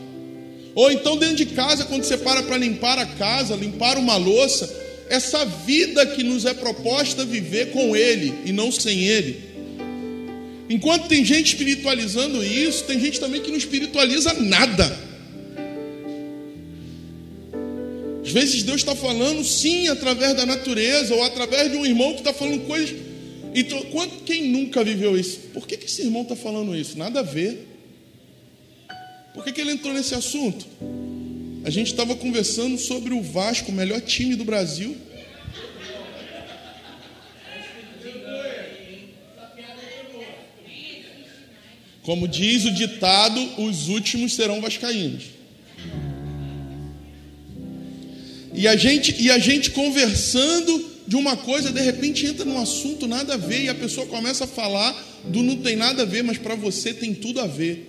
[0.74, 4.72] Ou então dentro de casa, quando você para para limpar a casa, limpar uma louça,
[5.10, 9.48] essa vida que nos é proposta viver com Ele e não sem Ele.
[10.70, 15.08] Enquanto tem gente espiritualizando isso, tem gente também que não espiritualiza nada.
[18.28, 22.20] Às vezes Deus está falando sim através da natureza ou através de um irmão que
[22.20, 22.94] está falando coisas.
[23.56, 25.40] Então, quanto, quem nunca viveu isso?
[25.54, 26.98] Por que, que esse irmão está falando isso?
[26.98, 27.66] Nada a ver.
[29.34, 30.68] Por que, que ele entrou nesse assunto?
[31.64, 34.98] A gente estava conversando sobre o Vasco, o melhor time do Brasil.
[42.04, 45.37] Como diz o ditado, os últimos serão vascaínos.
[48.58, 53.08] E a gente, e a gente conversando de uma coisa, de repente entra num assunto
[53.08, 54.92] nada a ver e a pessoa começa a falar
[55.26, 57.88] do não tem nada a ver, mas para você tem tudo a ver.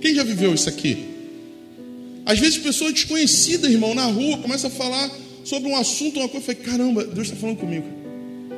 [0.00, 1.06] Quem já viveu isso aqui?
[2.26, 5.08] Às vezes pessoas desconhecidas, irmão, na rua, começam a falar
[5.44, 7.86] sobre um assunto, uma coisa, eu falei, caramba, Deus está falando comigo.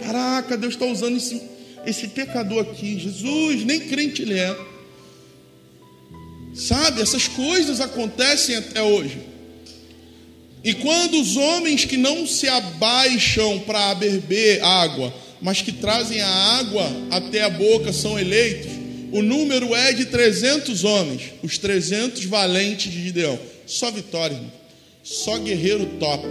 [0.03, 1.39] Caraca, Deus está usando isso
[1.85, 4.59] esse pecador aqui, Jesus, nem crente ele é.
[6.55, 9.37] Sabe, essas coisas acontecem até hoje.
[10.63, 16.29] E quando os homens que não se abaixam para beber água, mas que trazem a
[16.59, 18.73] água até a boca são eleitos,
[19.13, 23.39] o número é de 300 homens, os 300 valentes de Gideão.
[23.67, 24.53] Só vitória, irmão.
[25.03, 26.27] só guerreiro top,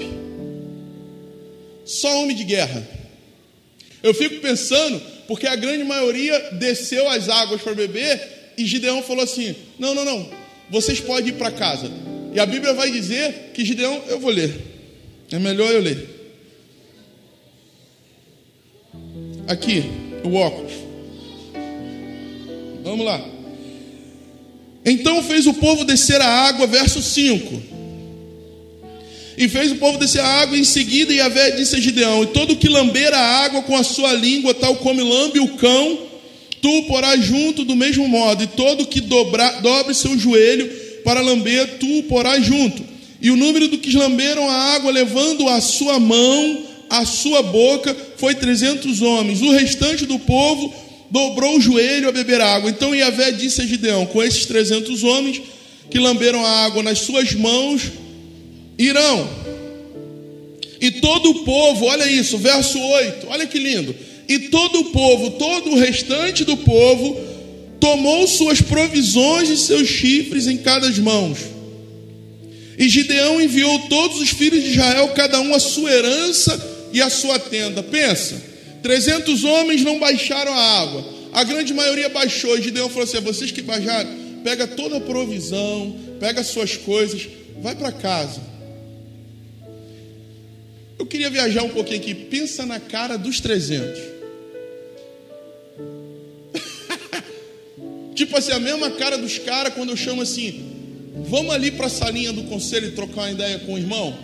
[1.86, 2.88] só homem de guerra.
[4.04, 9.24] Eu fico pensando porque a grande maioria desceu as águas para beber e Gideão falou
[9.24, 10.30] assim: Não, não, não,
[10.70, 11.90] vocês podem ir para casa.
[12.38, 14.54] E a Bíblia vai dizer que Gideão, eu vou ler,
[15.32, 16.08] é melhor eu ler.
[19.48, 19.84] Aqui,
[20.24, 20.72] o óculos.
[22.84, 23.28] Vamos lá.
[24.86, 27.64] Então fez o povo descer a água, verso 5.
[29.36, 32.28] E fez o povo descer a água, e em seguida Yahvé disse a Gideão: E
[32.28, 36.02] todo que lamber a água com a sua língua, tal como lambe o cão,
[36.62, 41.78] tu porás junto do mesmo modo, e todo que dobrar, dobre seu joelho para lamber,
[41.80, 42.84] tu porás junto.
[43.22, 47.96] E o número do que lamberam a água, levando a sua mão, a sua boca,
[48.18, 49.42] foi trezentos homens.
[49.42, 50.74] O restante do povo
[51.10, 52.70] dobrou o joelho a beber água.
[52.70, 55.42] Então Yahvé disse a Gideão: Com esses trezentos homens
[55.90, 57.84] que lamberam a água nas suas mãos,
[58.78, 59.30] irão.
[60.82, 63.96] E todo o povo, olha isso, verso 8, olha que lindo.
[64.28, 67.18] E todo o povo, todo o restante do povo,
[67.80, 71.40] tomou suas provisões e seus chifres em cada mãos.
[72.78, 77.10] E Gideão enviou todos os filhos de Israel, cada um a sua herança e a
[77.10, 77.82] sua tenda.
[77.82, 78.42] Pensa,
[78.84, 82.58] 300 homens não baixaram a água, a grande maioria baixou.
[82.58, 84.10] E Gideão falou assim: vocês que baixaram,
[84.44, 87.28] pega toda a provisão, pega as suas coisas,
[87.62, 88.42] vai para casa.
[91.00, 92.14] Eu queria viajar um pouquinho aqui.
[92.14, 94.17] Pensa na cara dos 300.
[98.18, 100.66] Tipo assim, a mesma cara dos caras quando eu chamo assim:
[101.30, 104.18] vamos ali para a salinha do conselho e trocar uma ideia com o irmão?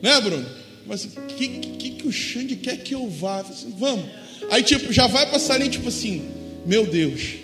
[0.00, 0.46] Né, Bruno?
[0.86, 3.40] Mas o que, que, que o Xande quer que eu vá?
[3.40, 4.04] Assim, Vamos.
[4.50, 6.28] Aí, tipo, já vai passar ali, tipo assim,
[6.66, 7.34] meu Deus,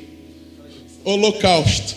[1.04, 1.96] holocausto.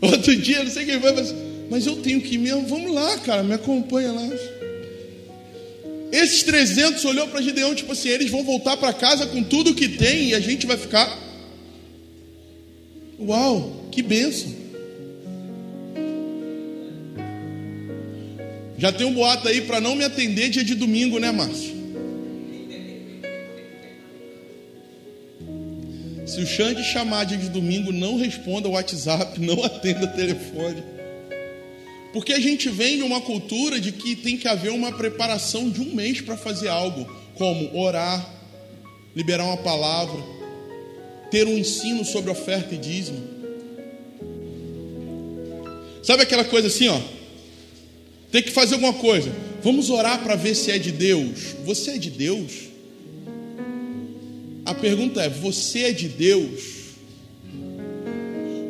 [0.00, 1.34] Outro dia, não sei quem vai, mas,
[1.70, 2.66] mas eu tenho que ir mesmo.
[2.66, 4.28] Vamos lá, cara, me acompanha lá.
[6.14, 9.88] Esses 300 olhou para Gideão, tipo assim, eles vão voltar para casa com tudo que
[9.88, 11.18] tem e a gente vai ficar.
[13.18, 14.54] Uau, que benção.
[18.78, 21.74] Já tem um boato aí para não me atender dia de domingo, né, Márcio?
[26.28, 30.93] Se o Xande chamar dia de domingo, não responda o WhatsApp, não atenda o telefone.
[32.14, 35.80] Porque a gente vem de uma cultura de que tem que haver uma preparação de
[35.80, 37.04] um mês para fazer algo,
[37.34, 38.24] como orar,
[39.16, 40.22] liberar uma palavra,
[41.28, 43.20] ter um ensino sobre oferta e dízimo.
[46.04, 47.00] Sabe aquela coisa assim, ó?
[48.30, 49.32] Tem que fazer alguma coisa.
[49.60, 51.56] Vamos orar para ver se é de Deus.
[51.64, 52.52] Você é de Deus?
[54.64, 56.62] A pergunta é: você é de Deus?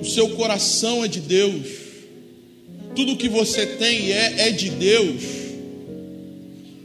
[0.00, 1.83] O seu coração é de Deus?
[2.94, 5.22] Tudo que você tem é, é de Deus?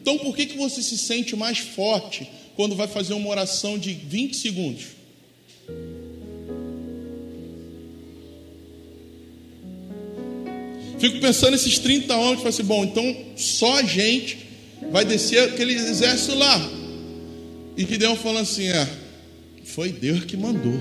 [0.01, 3.93] Então por que, que você se sente mais forte quando vai fazer uma oração de
[3.93, 4.86] 20 segundos?
[10.99, 14.38] Fico pensando nesses 30 homens, falo assim, bom, então só a gente
[14.91, 16.60] vai descer aquele exército lá.
[17.78, 18.88] E Gideão falando assim: é,
[19.64, 20.78] foi Deus que mandou.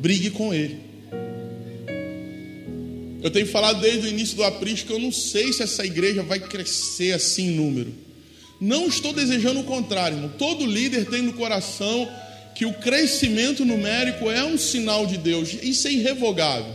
[0.00, 0.87] Brigue com ele.
[3.22, 6.22] Eu tenho falado desde o início do aprisco que eu não sei se essa igreja
[6.22, 7.92] vai crescer assim em número.
[8.60, 10.32] Não estou desejando o contrário, irmão.
[10.38, 12.08] Todo líder tem no coração
[12.54, 15.56] que o crescimento numérico é um sinal de Deus.
[15.62, 16.74] Isso é irrevogável.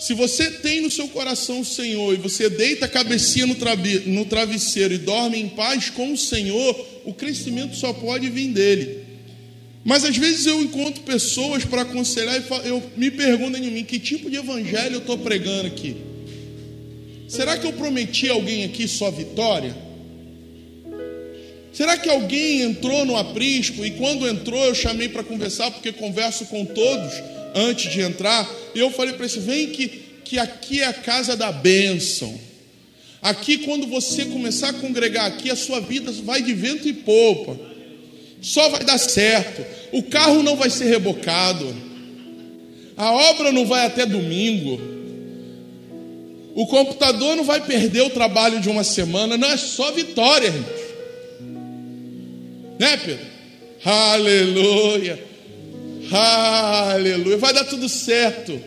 [0.00, 4.94] Se você tem no seu coração o Senhor e você deita a cabecinha no travesseiro
[4.94, 8.99] e dorme em paz com o Senhor, o crescimento só pode vir dele.
[9.84, 13.98] Mas às vezes eu encontro pessoas para aconselhar e eu me pergunto em mim que
[13.98, 15.96] tipo de evangelho eu estou pregando aqui.
[17.28, 19.74] Será que eu prometi a alguém aqui só vitória?
[21.72, 26.44] Será que alguém entrou no aprisco e quando entrou eu chamei para conversar porque converso
[26.46, 27.12] com todos?
[27.54, 29.88] antes de entrar, e eu falei para ele: vem que,
[30.24, 32.38] que aqui é a casa da bênção.
[33.22, 37.69] Aqui, quando você começar a congregar aqui, a sua vida vai de vento e polpa.
[38.40, 39.64] Só vai dar certo.
[39.92, 41.74] O carro não vai ser rebocado.
[42.96, 44.80] A obra não vai até domingo.
[46.54, 49.36] O computador não vai perder o trabalho de uma semana.
[49.36, 50.80] Não é só vitória, irmãos.
[52.78, 53.26] Né, Pedro?
[53.84, 55.22] Aleluia.
[56.10, 57.36] Aleluia.
[57.36, 58.58] Vai dar tudo certo.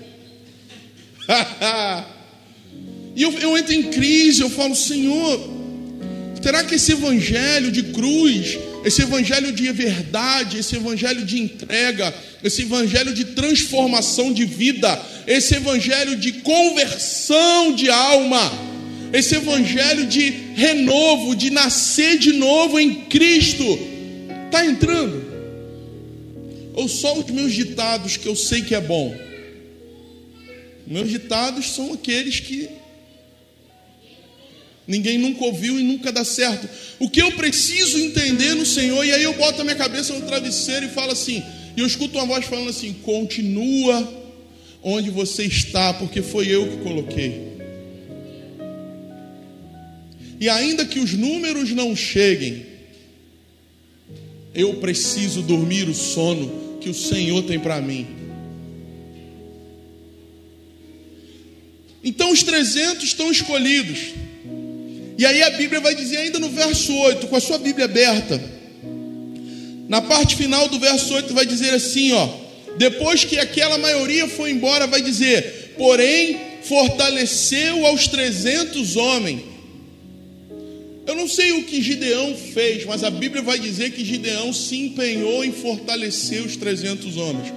[3.15, 5.39] e eu, eu entro em crise, eu falo, Senhor,
[6.41, 12.13] será que esse evangelho de cruz, esse evangelho de verdade, esse evangelho de entrega,
[12.43, 18.51] esse evangelho de transformação de vida, esse evangelho de conversão de alma,
[19.13, 23.63] esse evangelho de renovo, de nascer de novo em Cristo,
[24.47, 25.33] está entrando?
[26.73, 29.15] ou só os meus ditados que eu sei que é bom?
[30.85, 32.67] Meus ditados são aqueles que
[34.87, 36.67] ninguém nunca ouviu e nunca dá certo.
[36.99, 40.25] O que eu preciso entender no Senhor, e aí eu boto a minha cabeça no
[40.25, 41.43] travesseiro e falo assim,
[41.75, 44.21] e eu escuto uma voz falando assim: continua
[44.81, 47.53] onde você está, porque foi eu que coloquei.
[50.39, 52.65] E ainda que os números não cheguem,
[54.53, 58.05] eu preciso dormir o sono que o Senhor tem para mim.
[62.03, 64.13] Então os 300 estão escolhidos.
[65.23, 68.43] E aí a Bíblia vai dizer ainda no verso 8, com a sua Bíblia aberta.
[69.87, 72.27] Na parte final do verso 8 vai dizer assim, ó:
[72.77, 79.53] Depois que aquela maioria foi embora, vai dizer: "Porém, fortaleceu aos 300 homens
[81.05, 84.75] eu não sei o que Gideão fez, mas a Bíblia vai dizer que Gideão se
[84.77, 87.53] empenhou em fortalecer os 300 homens.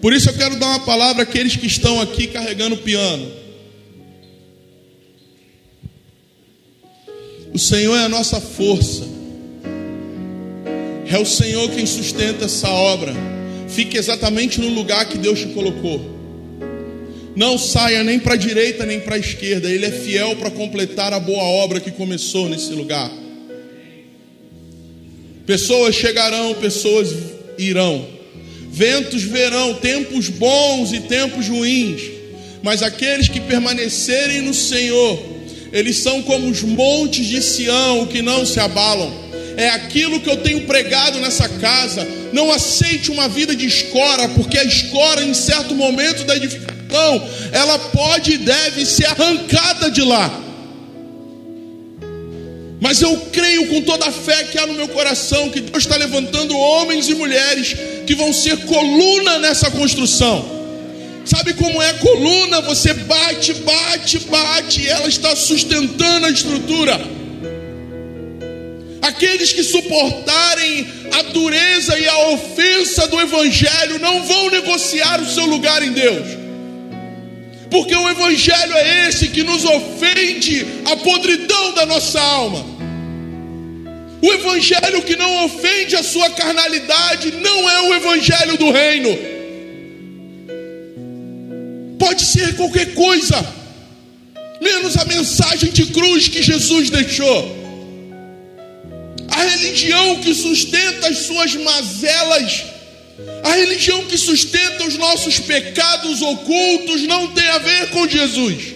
[0.00, 3.45] Por isso eu quero dar uma palavra àqueles que estão aqui carregando o piano.
[7.56, 9.02] O Senhor é a nossa força.
[11.10, 13.14] É o Senhor quem sustenta essa obra.
[13.66, 15.98] Fique exatamente no lugar que Deus te colocou.
[17.34, 19.70] Não saia nem para a direita nem para a esquerda.
[19.70, 23.10] Ele é fiel para completar a boa obra que começou nesse lugar.
[25.46, 27.08] Pessoas chegarão, pessoas
[27.56, 28.06] irão.
[28.70, 32.02] Ventos verão tempos bons e tempos ruins.
[32.62, 35.35] Mas aqueles que permanecerem no Senhor,
[35.72, 39.12] eles são como os montes de Sião que não se abalam.
[39.56, 42.06] É aquilo que eu tenho pregado nessa casa.
[42.32, 47.78] Não aceite uma vida de escora, porque a escora, em certo momento da edificação, ela
[47.78, 50.42] pode e deve ser arrancada de lá.
[52.80, 55.96] Mas eu creio com toda a fé que há no meu coração que Deus está
[55.96, 57.74] levantando homens e mulheres
[58.06, 60.55] que vão ser coluna nessa construção.
[61.26, 62.62] Sabe como é coluna?
[62.62, 66.98] Você bate, bate, bate, e ela está sustentando a estrutura.
[69.02, 75.44] Aqueles que suportarem a dureza e a ofensa do Evangelho não vão negociar o seu
[75.46, 76.46] lugar em Deus
[77.70, 82.64] porque o Evangelho é esse que nos ofende a podridão da nossa alma.
[84.22, 89.35] O Evangelho que não ofende a sua carnalidade não é o Evangelho do reino.
[92.06, 93.36] Pode ser qualquer coisa,
[94.60, 97.56] menos a mensagem de cruz que Jesus deixou.
[99.28, 102.76] A religião que sustenta as suas mazelas
[103.42, 108.74] a religião que sustenta os nossos pecados ocultos não tem a ver com Jesus.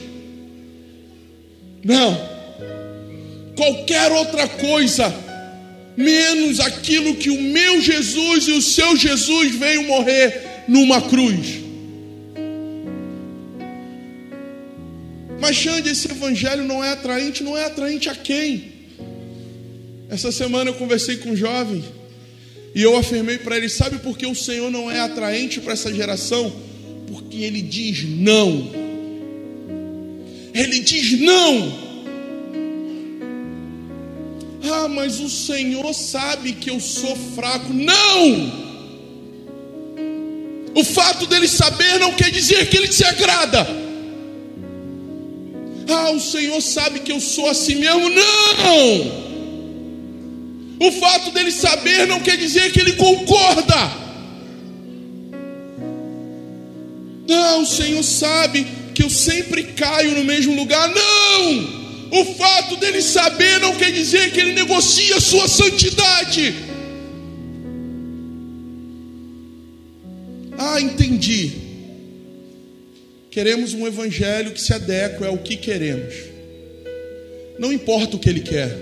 [1.84, 2.30] Não.
[3.54, 5.14] Qualquer outra coisa,
[5.96, 11.59] menos aquilo que o meu Jesus e o seu Jesus veio morrer numa cruz.
[15.40, 18.72] Mas Xande, esse evangelho não é atraente, não é atraente a quem?
[20.10, 21.82] Essa semana eu conversei com um jovem
[22.74, 25.92] e eu afirmei para ele: sabe por que o Senhor não é atraente para essa
[25.94, 26.52] geração?
[27.06, 28.70] Porque ele diz não.
[30.52, 31.90] Ele diz não.
[34.72, 37.72] Ah, mas o Senhor sabe que eu sou fraco.
[37.72, 38.70] Não!
[40.74, 43.89] O fato dele saber não quer dizer que ele se agrada.
[45.90, 48.08] Ah, o Senhor sabe que eu sou assim mesmo.
[48.08, 49.20] Não!
[50.88, 53.90] O fato dele saber não quer dizer que ele concorda.
[57.28, 60.88] Não, o Senhor sabe que eu sempre caio no mesmo lugar.
[60.88, 61.80] Não!
[62.12, 66.54] O fato dele saber não quer dizer que ele negocia a sua santidade.
[70.58, 71.69] Ah, entendi.
[73.30, 76.14] Queremos um evangelho que se adequa ao que queremos.
[77.58, 78.76] Não importa o que ele quer.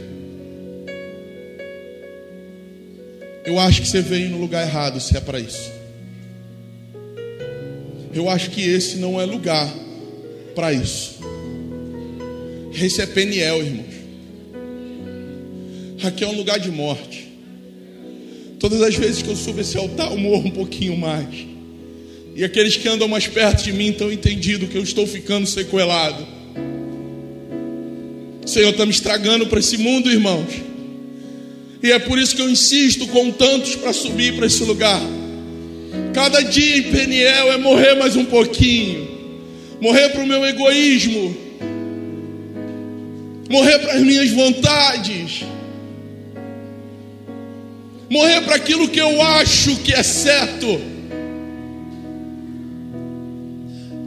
[3.44, 5.70] Eu acho que você veio no lugar errado se é para isso.
[8.14, 9.70] Eu acho que esse não é lugar
[10.55, 11.18] para isso.
[12.72, 13.99] Esse é Peniel, irmãos.
[16.05, 17.28] Aqui é um lugar de morte.
[18.59, 21.47] Todas as vezes que eu subo esse altar, eu morro um pouquinho mais.
[22.39, 26.24] E aqueles que andam mais perto de mim estão entendido que eu estou ficando sequelado.
[28.45, 30.47] O Senhor está me estragando para esse mundo, irmãos.
[31.82, 35.03] E é por isso que eu insisto com tantos para subir para esse lugar.
[36.14, 39.09] Cada dia em Peniel é morrer mais um pouquinho,
[39.80, 41.36] morrer para o meu egoísmo,
[43.51, 45.43] morrer para as minhas vontades,
[48.09, 50.97] morrer para aquilo que eu acho que é certo.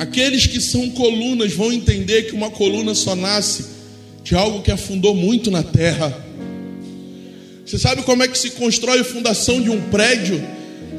[0.02, 3.66] Aqueles que são colunas vão entender que uma coluna só nasce
[4.24, 6.26] de algo que afundou muito na terra.
[7.64, 10.44] Você sabe como é que se constrói a fundação de um prédio?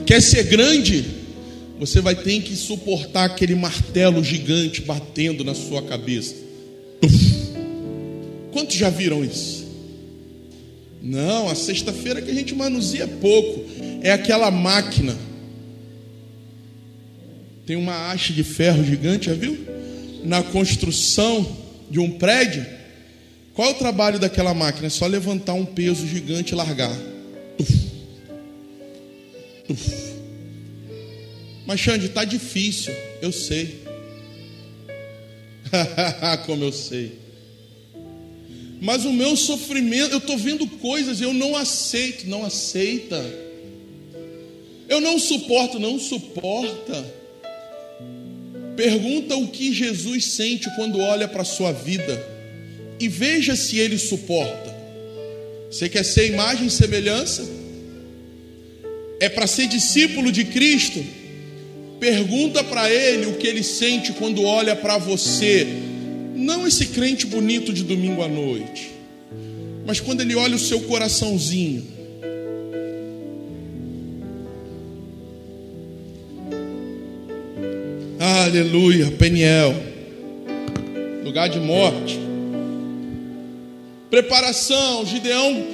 [0.07, 1.05] Quer ser grande?
[1.81, 6.37] Você vai ter que suportar aquele martelo gigante batendo na sua cabeça.
[8.53, 9.67] Quantos já viram isso?
[11.03, 13.65] Não, a sexta-feira que a gente manuseia pouco.
[14.01, 15.17] É aquela máquina.
[17.67, 19.59] Tem uma haste de ferro gigante, já viu?
[20.25, 21.57] Na construção
[21.91, 22.65] de um prédio
[23.55, 24.87] qual é o trabalho daquela máquina?
[24.87, 26.97] É só levantar um peso gigante e largar.
[27.59, 27.73] Uf.
[29.69, 30.13] Uf.
[31.67, 32.95] Mas Xande, está difícil.
[33.21, 33.83] Eu sei.
[36.47, 37.21] Como eu sei.
[38.81, 43.23] Mas o meu sofrimento, eu estou vendo coisas, eu não aceito, não aceita.
[44.89, 47.22] Eu não suporto, não suporta.
[48.77, 52.25] Pergunta o que Jesus sente quando olha para a sua vida
[52.99, 54.75] e veja se ele suporta.
[55.71, 57.49] Você quer ser imagem e semelhança?
[59.21, 61.05] É para ser discípulo de Cristo?
[62.01, 65.67] Pergunta para ele o que ele sente quando olha para você.
[66.35, 68.91] Não esse crente bonito de domingo à noite,
[69.87, 72.02] mas quando ele olha o seu coraçãozinho.
[78.43, 79.73] Aleluia, Peniel.
[81.23, 82.19] lugar de morte.
[84.11, 85.65] Preparação: Gideão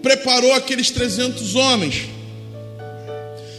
[0.00, 2.04] preparou aqueles 300 homens.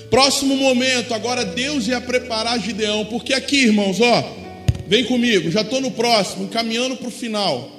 [0.09, 4.23] Próximo momento, agora Deus ia preparar Gideão, porque aqui, irmãos, ó,
[4.87, 7.69] vem comigo, já estou no próximo, caminhando para o final.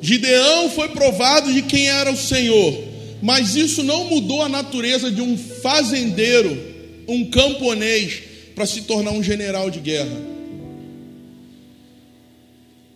[0.00, 2.93] Gideão foi provado de quem era o Senhor,
[3.24, 6.62] mas isso não mudou a natureza de um fazendeiro,
[7.08, 8.22] um camponês,
[8.54, 10.20] para se tornar um general de guerra.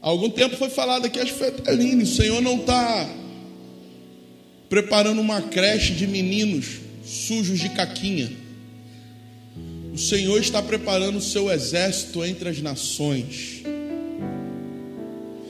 [0.02, 3.08] Há algum tempo foi falado aqui, acho que foi até o Senhor não está
[4.68, 6.66] preparando uma creche de meninos
[7.06, 8.30] sujos de caquinha.
[9.94, 13.62] O Senhor está preparando o seu exército entre as nações.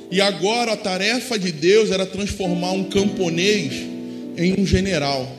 [0.08, 3.97] E agora a tarefa de Deus era transformar um camponês
[4.38, 5.30] em um general.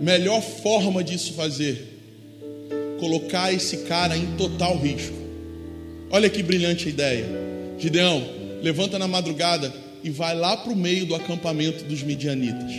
[0.00, 2.00] Melhor forma disso fazer,
[2.98, 5.16] colocar esse cara em total risco.
[6.10, 7.24] Olha que brilhante ideia.
[7.78, 8.22] Gideão,
[8.60, 9.72] levanta na madrugada
[10.02, 12.72] e vai lá para o meio do acampamento dos midianitas.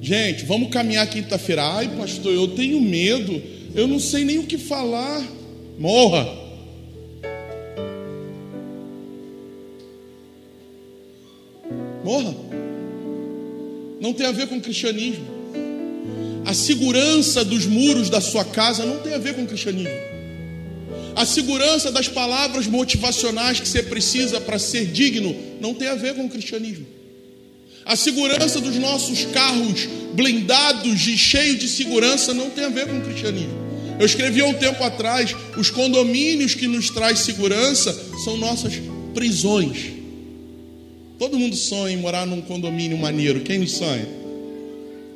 [0.00, 1.62] Gente, vamos caminhar quinta-feira.
[1.64, 5.22] Ai, pastor, eu tenho medo eu não sei nem o que falar.
[5.78, 6.24] Morra.
[6.24, 6.37] Morra.
[14.08, 15.22] Não tem a ver com cristianismo.
[16.46, 19.92] A segurança dos muros da sua casa não tem a ver com cristianismo.
[21.14, 26.14] A segurança das palavras motivacionais que você precisa para ser digno não tem a ver
[26.14, 26.86] com cristianismo.
[27.84, 33.02] A segurança dos nossos carros blindados e cheios de segurança não tem a ver com
[33.02, 33.58] cristianismo.
[34.00, 37.94] Eu escrevi há um tempo atrás: os condomínios que nos traz segurança
[38.24, 38.72] são nossas
[39.12, 39.97] prisões.
[41.18, 43.40] Todo mundo sonha em morar num condomínio maneiro.
[43.40, 44.06] Quem não sonha?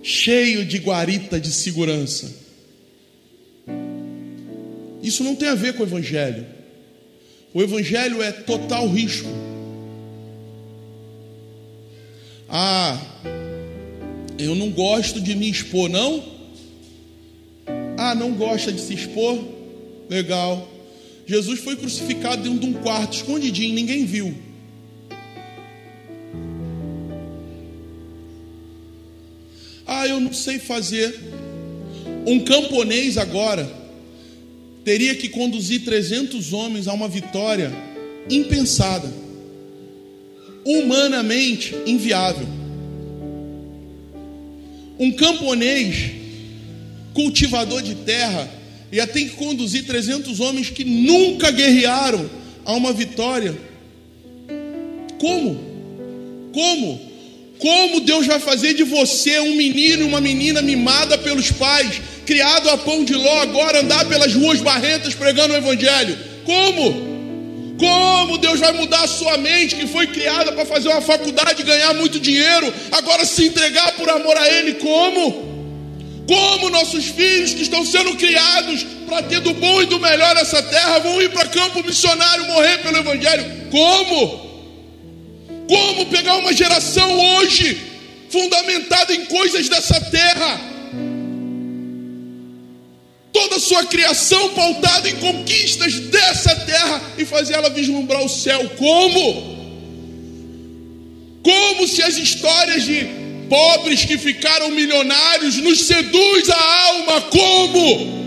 [0.03, 2.35] Cheio de guarita de segurança.
[5.01, 6.45] Isso não tem a ver com o Evangelho.
[7.55, 9.29] O Evangelho é total risco.
[12.49, 13.01] Ah,
[14.39, 16.23] eu não gosto de me expor, não?
[17.97, 19.39] Ah, não gosta de se expor?
[20.11, 20.69] Legal.
[21.27, 24.35] Jesus foi crucificado dentro de um quarto, escondidinho, ninguém viu.
[30.03, 31.15] Ah, eu não sei fazer.
[32.27, 33.71] Um camponês agora
[34.85, 37.73] teria que conduzir 300 homens a uma vitória
[38.29, 39.09] impensada,
[40.65, 42.49] humanamente inviável.
[44.99, 46.11] Um camponês
[47.15, 48.51] cultivador de terra,
[48.91, 52.29] ia ter que conduzir 300 homens que nunca guerrearam
[52.65, 53.57] a uma vitória.
[55.21, 55.61] Como?
[56.53, 57.12] Como?
[57.63, 62.69] Como Deus vai fazer de você um menino e uma menina mimada pelos pais, criado
[62.69, 66.19] a pão de ló, agora andar pelas ruas barrentas pregando o Evangelho?
[66.45, 67.13] Como?
[67.79, 71.95] Como Deus vai mudar a sua mente, que foi criada para fazer uma faculdade ganhar
[71.95, 74.75] muito dinheiro, agora se entregar por amor a Ele?
[74.75, 75.53] Como?
[76.27, 80.61] Como nossos filhos que estão sendo criados para ter do bom e do melhor essa
[80.65, 83.45] terra vão ir para campo missionário morrer pelo Evangelho?
[83.71, 84.52] Como?
[85.73, 87.81] Como pegar uma geração hoje
[88.29, 90.61] fundamentada em coisas dessa terra?
[93.33, 98.69] Toda a sua criação pautada em conquistas dessa terra e fazer ela vislumbrar o céu.
[98.77, 99.53] Como?
[101.43, 103.07] Como se as histórias de
[103.49, 108.22] pobres que ficaram milionários, nos seduz a alma como?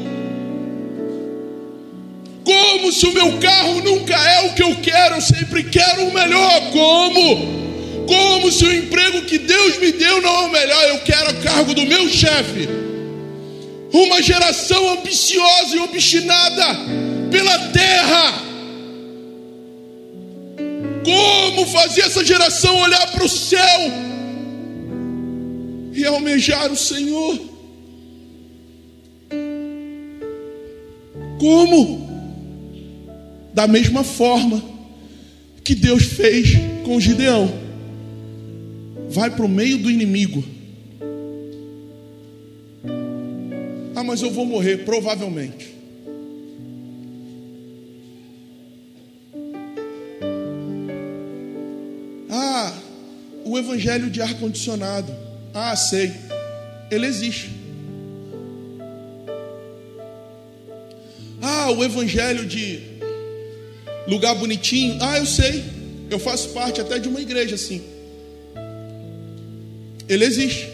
[2.86, 6.14] Como se o meu carro nunca é o que eu quero, eu sempre quero o
[6.14, 6.72] melhor.
[6.72, 8.06] Como?
[8.06, 11.42] Como se o emprego que Deus me deu não é o melhor, eu quero o
[11.42, 12.70] cargo do meu chefe.
[13.92, 16.64] Uma geração ambiciosa e obstinada
[17.32, 18.44] pela terra.
[21.04, 23.82] Como fazer essa geração olhar para o céu
[25.92, 27.40] e almejar o Senhor.
[31.40, 32.05] Como?
[33.56, 34.62] Da mesma forma
[35.64, 36.49] que Deus fez
[36.84, 37.49] com Gideão.
[39.10, 40.43] Vai para o meio do inimigo.
[43.95, 45.74] Ah, mas eu vou morrer, provavelmente.
[52.30, 52.74] Ah,
[53.45, 55.14] o evangelho de ar-condicionado.
[55.53, 56.12] Ah, sei.
[56.91, 57.49] Ele existe.
[61.41, 62.95] Ah, o evangelho de
[64.08, 64.97] lugar bonitinho.
[65.01, 65.64] Ah, eu sei.
[66.10, 67.82] Eu faço parte até de uma igreja assim.
[70.08, 70.70] Ele existe.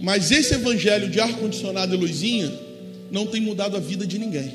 [0.00, 2.50] Mas esse evangelho de ar-condicionado e luzinha
[3.10, 4.52] não tem mudado a vida de ninguém.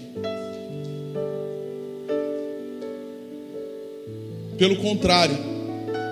[4.58, 5.38] Pelo contrário,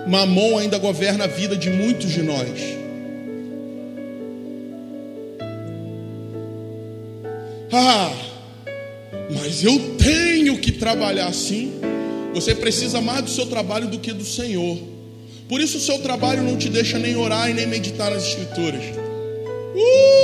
[0.06, 2.81] Mamon ainda governa a vida de muitos de nós.
[7.72, 8.12] Ah,
[9.34, 11.72] mas eu tenho que trabalhar assim.
[12.34, 14.78] Você precisa mais do seu trabalho do que do Senhor.
[15.48, 18.82] Por isso o seu trabalho não te deixa nem orar e nem meditar nas Escrituras.
[19.74, 20.22] Uh!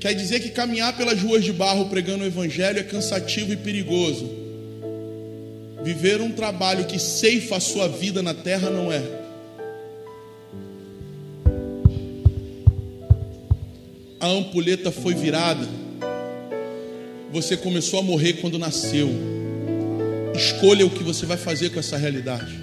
[0.00, 4.30] Quer dizer que caminhar pelas ruas de barro pregando o Evangelho é cansativo e perigoso.
[5.82, 9.25] Viver um trabalho que ceifa a sua vida na terra não é.
[14.18, 15.68] A ampulheta foi virada.
[17.32, 19.10] Você começou a morrer quando nasceu.
[20.34, 22.56] Escolha o que você vai fazer com essa realidade.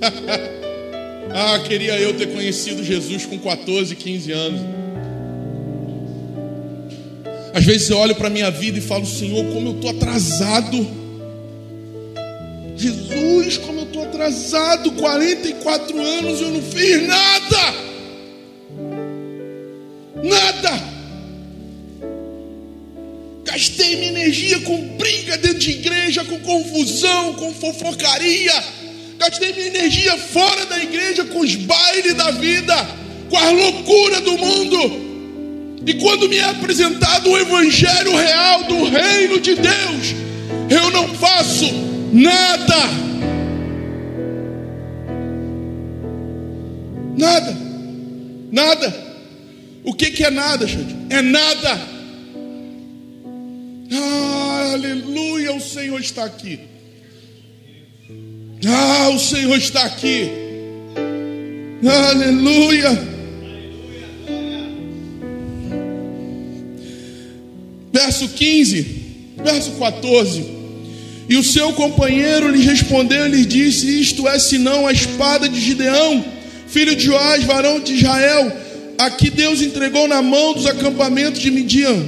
[1.32, 4.60] ah, queria eu ter conhecido Jesus com 14, 15 anos.
[7.54, 10.86] Às vezes eu olho para a minha vida e falo, Senhor, como eu estou atrasado.
[12.76, 17.44] Jesus, como eu estou atrasado, 44 anos eu não fiz nada.
[17.54, 17.93] Nada.
[23.94, 28.52] Gastei minha energia com briga dentro de igreja, com confusão, com fofocaria.
[29.18, 32.74] Gastei minha energia fora da igreja com os bailes da vida,
[33.30, 35.80] com a loucura do mundo.
[35.86, 40.14] E quando me é apresentado o evangelho real do reino de Deus,
[40.70, 41.66] eu não faço
[42.12, 42.76] nada.
[47.16, 47.56] Nada.
[48.50, 49.04] Nada.
[49.84, 50.94] O que, que é nada, gente?
[51.10, 51.93] É nada.
[53.94, 56.60] Ah, aleluia, o Senhor está aqui.
[58.66, 60.28] Ah, o Senhor está aqui.
[61.86, 63.14] Aleluia.
[68.04, 68.86] verso 15,
[69.42, 70.44] verso 14.
[71.28, 75.58] E o seu companheiro lhe respondeu e lhe disse: Isto é senão a espada de
[75.58, 76.24] Gideão,
[76.68, 78.52] filho de Joás, varão de Israel,
[78.98, 82.04] a que Deus entregou na mão dos acampamentos de Midian.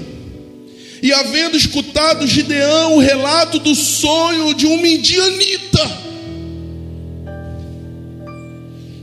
[1.03, 6.07] E havendo escutado Gideão o relato do sonho de um midianita,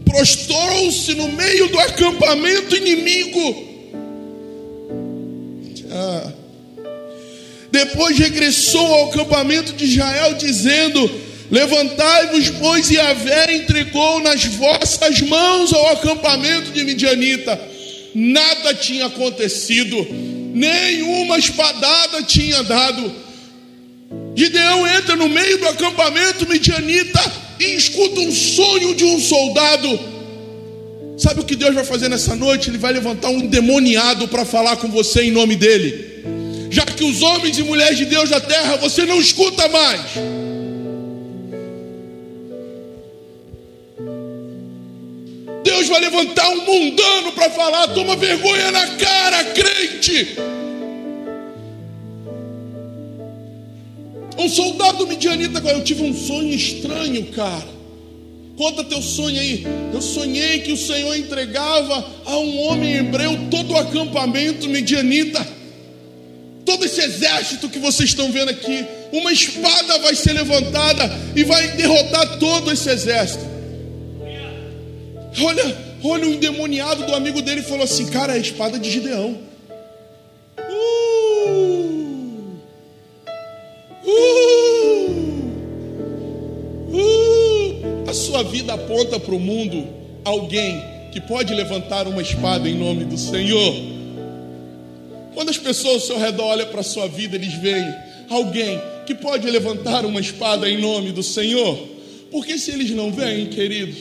[0.06, 3.74] prostrou-se no meio do acampamento inimigo.
[5.92, 6.44] Ah
[7.74, 11.10] depois regressou ao acampamento de Israel, dizendo:
[11.50, 17.60] Levantai-vos, pois Yahvé entregou nas vossas mãos ao acampamento de Midianita.
[18.14, 20.08] Nada tinha acontecido,
[20.54, 23.12] nenhuma espadada tinha dado.
[24.36, 27.22] Gideão entra no meio do acampamento midianita
[27.60, 30.00] e escuta um sonho de um soldado.
[31.18, 32.70] Sabe o que Deus vai fazer nessa noite?
[32.70, 36.14] Ele vai levantar um demoniado para falar com você em nome dele
[36.74, 40.02] já que os homens e mulheres de Deus da terra você não escuta mais.
[45.84, 50.38] Deus vai levantar um mundano para falar: toma vergonha na cara, crente.
[54.38, 57.74] Um soldado midianita eu tive um sonho estranho, cara.
[58.58, 59.66] Conta teu sonho aí.
[59.94, 65.64] Eu sonhei que o Senhor entregava a um homem hebreu todo o acampamento midianita
[66.66, 71.76] todo esse exército que vocês estão vendo aqui, uma espada vai ser levantada e vai
[71.76, 73.53] derrotar todo esse exército.
[75.42, 79.38] Olha, olha o endemoniado do amigo dele falou assim: Cara, é a espada de Gideão.
[80.58, 81.84] Uh,
[84.06, 84.14] uh,
[86.92, 88.10] uh.
[88.10, 89.88] A sua vida aponta para o mundo
[90.24, 93.76] alguém que pode levantar uma espada em nome do Senhor.
[95.34, 97.94] Quando as pessoas ao seu redor olham para a sua vida, eles veem
[98.30, 101.78] alguém que pode levantar uma espada em nome do Senhor.
[102.32, 103.98] Porque se eles não veem, queridos,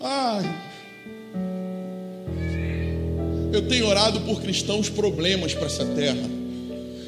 [0.00, 0.63] ai,
[3.54, 6.28] eu tenho orado por cristãos problemas para essa terra.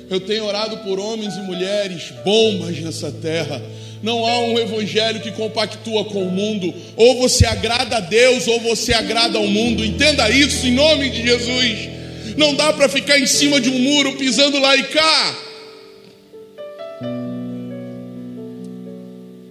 [0.09, 3.61] Eu tenho orado por homens e mulheres bombas nessa terra.
[4.03, 6.73] Não há um evangelho que compactua com o mundo.
[6.97, 9.85] Ou você agrada a Deus, ou você agrada ao mundo.
[9.85, 11.89] Entenda isso em nome de Jesus.
[12.37, 15.37] Não dá para ficar em cima de um muro pisando lá e cá.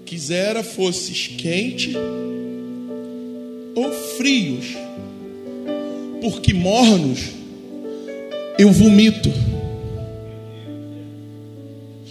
[0.05, 1.93] Quisera fosses quente
[3.75, 4.67] ou frios,
[6.22, 7.20] porque mornos
[8.57, 9.32] eu vomito.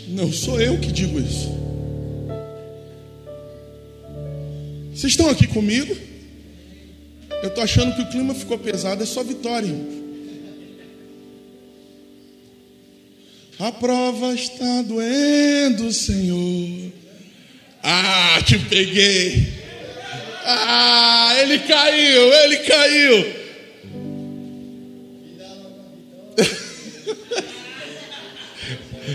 [0.08, 1.52] Não sou eu que digo isso.
[4.94, 5.96] Vocês estão aqui comigo?
[7.42, 9.74] Eu estou achando que o clima ficou pesado, é só vitória.
[13.58, 16.92] A prova está doendo, Senhor.
[17.82, 19.46] Ah, te peguei.
[20.44, 23.43] Ah, ele caiu, ele caiu.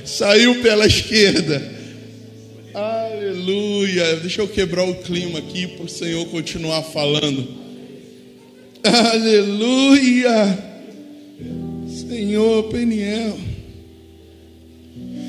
[0.05, 1.61] Saiu pela esquerda.
[2.73, 4.17] Aleluia.
[4.17, 7.47] Deixa eu quebrar o clima aqui para o Senhor continuar falando.
[8.83, 10.69] Aleluia.
[11.87, 13.37] Senhor Peniel.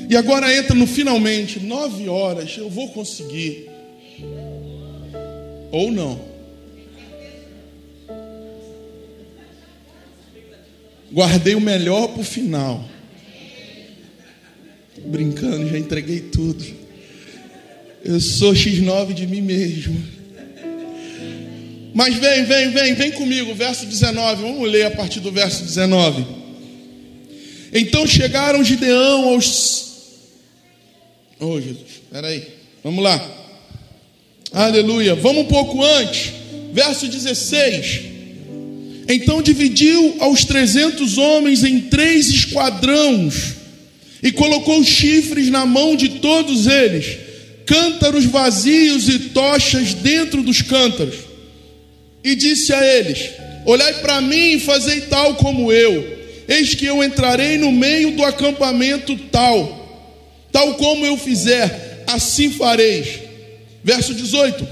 [0.09, 3.69] E agora entra no finalmente, nove horas, eu vou conseguir.
[5.71, 6.30] Ou não.
[11.11, 12.87] Guardei o melhor para o final.
[15.05, 16.63] Brincando, já entreguei tudo.
[18.03, 20.21] Eu sou X9 de mim mesmo.
[21.93, 24.41] Mas vem, vem, vem, vem comigo, verso 19.
[24.41, 26.25] Vamos ler a partir do verso 19.
[27.73, 29.91] Então chegaram Gideão aos.
[31.39, 32.47] Oh, Jesus, espera aí.
[32.83, 33.19] Vamos lá.
[34.53, 35.15] Aleluia.
[35.15, 36.31] Vamos um pouco antes.
[36.73, 38.10] Verso 16.
[39.13, 43.55] Então dividiu aos trezentos homens em três esquadrões
[44.23, 47.17] e colocou chifres na mão de todos eles,
[47.65, 51.15] cântaros vazios e tochas dentro dos cântaros.
[52.23, 53.31] E disse a eles:
[53.65, 56.19] Olhai para mim e fazei tal como eu.
[56.47, 60.15] Eis que eu entrarei no meio do acampamento tal,
[60.53, 63.07] tal como eu fizer, assim fareis.
[63.83, 64.65] Verso 18: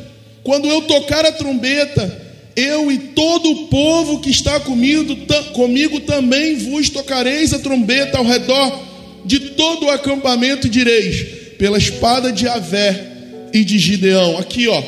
[0.44, 2.29] Quando eu tocar a trombeta,
[2.60, 5.16] eu e todo o povo que está comigo,
[5.53, 8.88] comigo também vos tocareis a trombeta ao redor
[9.26, 14.38] de todo o acampamento e direis: pela espada de Avé e de Gideão.
[14.38, 14.84] Aqui, ó.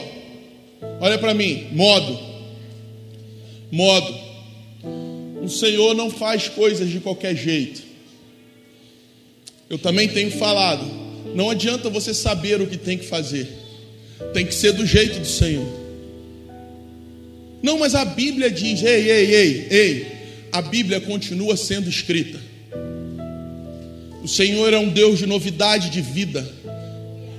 [0.99, 2.19] Olha para mim, modo.
[3.71, 4.13] Modo.
[5.41, 7.81] O Senhor não faz coisas de qualquer jeito.
[9.69, 10.85] Eu também tenho falado.
[11.33, 13.47] Não adianta você saber o que tem que fazer.
[14.33, 15.80] Tem que ser do jeito do Senhor.
[17.61, 20.07] Não, mas a Bíblia diz: ei, ei, ei, ei.
[20.51, 22.39] A Bíblia continua sendo escrita.
[24.23, 26.47] O Senhor é um Deus de novidade de vida.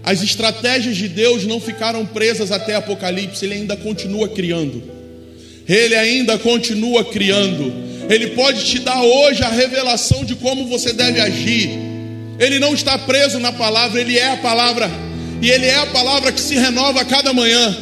[0.03, 4.83] As estratégias de Deus não ficaram presas até Apocalipse, Ele ainda continua criando.
[5.69, 7.73] Ele ainda continua criando.
[8.11, 11.71] Ele pode te dar hoje a revelação de como você deve agir.
[12.39, 14.91] Ele não está preso na palavra, Ele é a palavra.
[15.41, 17.77] E Ele é a palavra que se renova a cada manhã.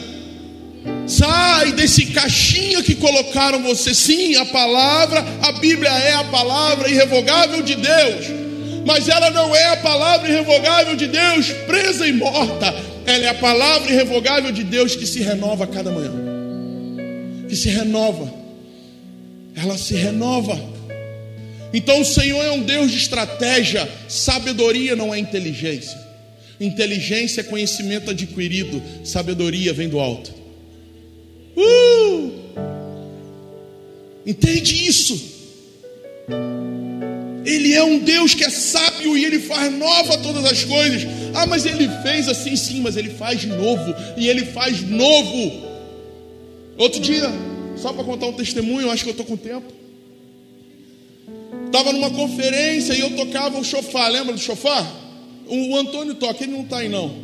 [1.11, 3.95] Sai desse caixinha que colocaram você.
[3.95, 8.41] Sim, a palavra, a Bíblia é a palavra irrevogável de Deus
[8.85, 12.75] mas ela não é a palavra irrevogável de Deus presa e morta.
[13.07, 16.13] Ela é a palavra irrevogável de Deus que se renova cada manhã.
[17.49, 18.33] Que se renova.
[19.55, 20.59] Ela se renova.
[21.73, 23.89] Então o Senhor é um Deus de estratégia.
[24.09, 25.99] Sabedoria não é inteligência.
[26.61, 28.83] Inteligência é conhecimento adquirido.
[29.05, 30.40] Sabedoria vem do alto.
[31.57, 32.31] Uh!
[34.27, 35.31] Entende isso?
[37.45, 41.07] Ele é um Deus que é sábio e ele faz nova todas as coisas.
[41.35, 45.69] Ah, mas ele fez assim, sim, mas ele faz novo e ele faz novo.
[46.77, 47.31] Outro dia,
[47.77, 49.73] só para contar um testemunho, acho que eu estou com tempo.
[51.67, 54.85] Estava numa conferência e eu tocava o chofar, lembra do chofar?
[55.47, 57.15] O Antônio toca, ele não está aí não.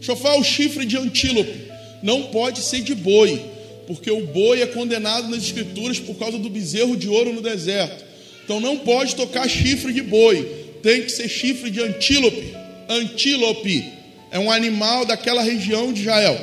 [0.00, 1.66] Chofar é o chifre de antílope.
[2.02, 3.42] Não pode ser de boi,
[3.86, 8.04] porque o boi é condenado nas escrituras por causa do bezerro de ouro no deserto.
[8.44, 10.42] Então não pode tocar chifre de boi,
[10.82, 12.54] tem que ser chifre de antílope.
[12.88, 13.92] Antílope
[14.30, 16.38] é um animal daquela região de Israel.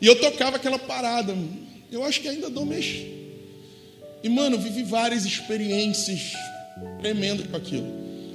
[0.00, 1.36] E eu tocava aquela parada.
[1.90, 2.86] Eu acho que ainda dou mex.
[4.22, 6.32] E mano, vivi várias experiências
[7.00, 7.86] tremendas com aquilo.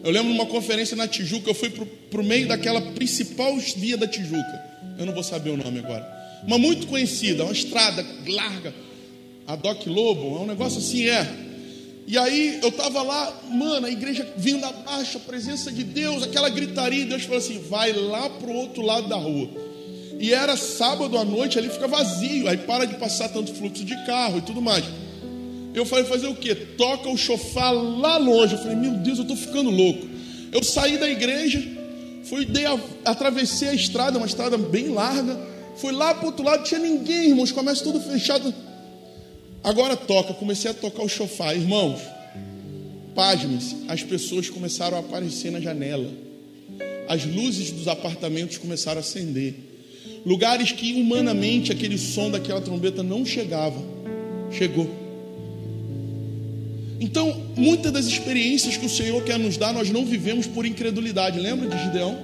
[0.04, 3.98] Eu lembro de uma conferência na Tijuca, eu fui para o meio daquela principal via
[3.98, 4.64] da Tijuca.
[5.00, 6.25] Eu não vou saber o nome agora.
[6.44, 8.74] Uma muito conhecida, uma estrada larga.
[9.48, 11.46] A Doc Lobo, é um negócio assim, é.
[12.08, 16.50] E aí eu estava lá, mano, a igreja vindo abaixo, a presença de Deus, aquela
[16.50, 19.50] gritaria, e Deus falou assim: vai lá para o outro lado da rua.
[20.20, 23.96] E era sábado à noite, ali fica vazio, aí para de passar tanto fluxo de
[24.06, 24.86] carro e tudo mais.
[25.74, 26.56] Eu falei, fazer o quê?
[26.56, 28.54] Toca o chofar lá longe.
[28.54, 30.08] Eu falei, meu Deus, eu estou ficando louco.
[30.52, 31.62] Eu saí da igreja,
[32.24, 35.38] fui, dei a, atravessei a estrada, uma estrada bem larga.
[35.78, 38.54] Fui lá para o outro lado, tinha ninguém, irmãos, comércio tudo fechado.
[39.64, 42.00] Agora toca, comecei a tocar o chofar, irmãos.
[43.14, 46.10] Pasmem-se, as pessoas começaram a aparecer na janela.
[47.08, 49.56] As luzes dos apartamentos começaram a acender.
[50.26, 53.82] lugares que humanamente aquele som daquela trombeta não chegava.
[54.52, 54.90] Chegou.
[57.00, 61.40] Então, muitas das experiências que o Senhor quer nos dar, nós não vivemos por incredulidade.
[61.40, 62.18] Lembra de Gideão?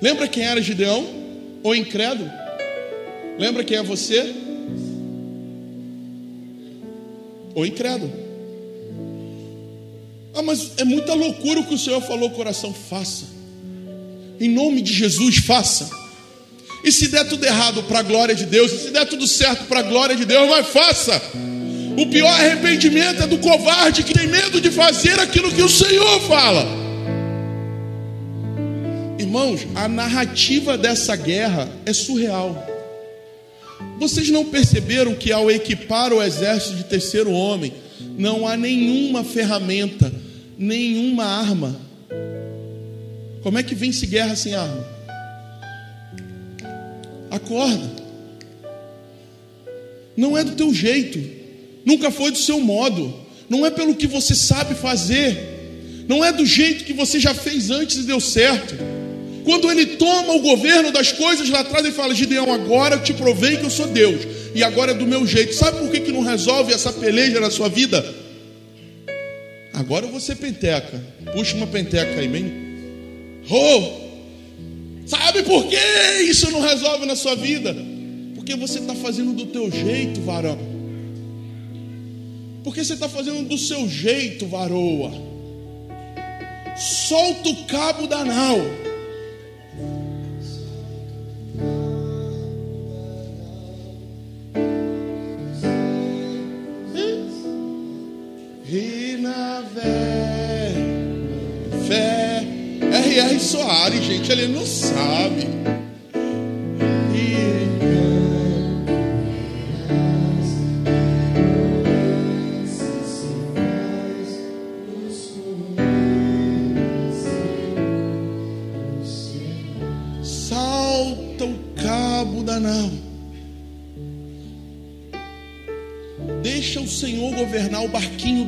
[0.00, 1.21] Lembra quem era Gideão?
[1.62, 2.30] Ou incrédulo?
[3.38, 4.34] Lembra quem é você?
[7.54, 8.12] Ou incrédulo.
[10.34, 13.26] Ah, mas é muita loucura o que o Senhor falou, coração, faça.
[14.40, 15.90] Em nome de Jesus, faça.
[16.82, 19.66] E se der tudo errado para a glória de Deus, e se der tudo certo
[19.66, 21.22] para a glória de Deus, mas faça.
[21.96, 26.20] O pior arrependimento é do covarde que tem medo de fazer aquilo que o Senhor
[26.22, 26.81] fala.
[29.22, 32.66] Irmãos, a narrativa dessa guerra é surreal.
[33.98, 37.72] Vocês não perceberam que ao equipar o exército de terceiro homem,
[38.18, 40.12] não há nenhuma ferramenta,
[40.58, 41.80] nenhuma arma.
[43.42, 44.86] Como é que vence guerra sem arma?
[47.30, 48.02] Acorda.
[50.16, 51.42] Não é do teu jeito
[51.84, 53.14] nunca foi do seu modo,
[53.48, 57.70] não é pelo que você sabe fazer, não é do jeito que você já fez
[57.70, 58.74] antes e deu certo.
[59.44, 63.12] Quando ele toma o governo das coisas lá atrás, ele fala: Gideão, agora eu te
[63.12, 64.22] provei que eu sou Deus,
[64.54, 65.54] e agora é do meu jeito.
[65.54, 68.04] Sabe por que, que não resolve essa peleja na sua vida?
[69.74, 71.02] Agora eu vou ser penteca.
[71.32, 72.52] Puxa uma penteca aí, bem.
[73.50, 74.02] Oh!
[75.06, 75.76] Sabe por que
[76.28, 77.74] isso não resolve na sua vida?
[78.34, 80.58] Porque você está fazendo do teu jeito, varão.
[82.62, 85.10] Porque você está fazendo do seu jeito, varoa.
[86.76, 88.58] Solta o cabo da nau.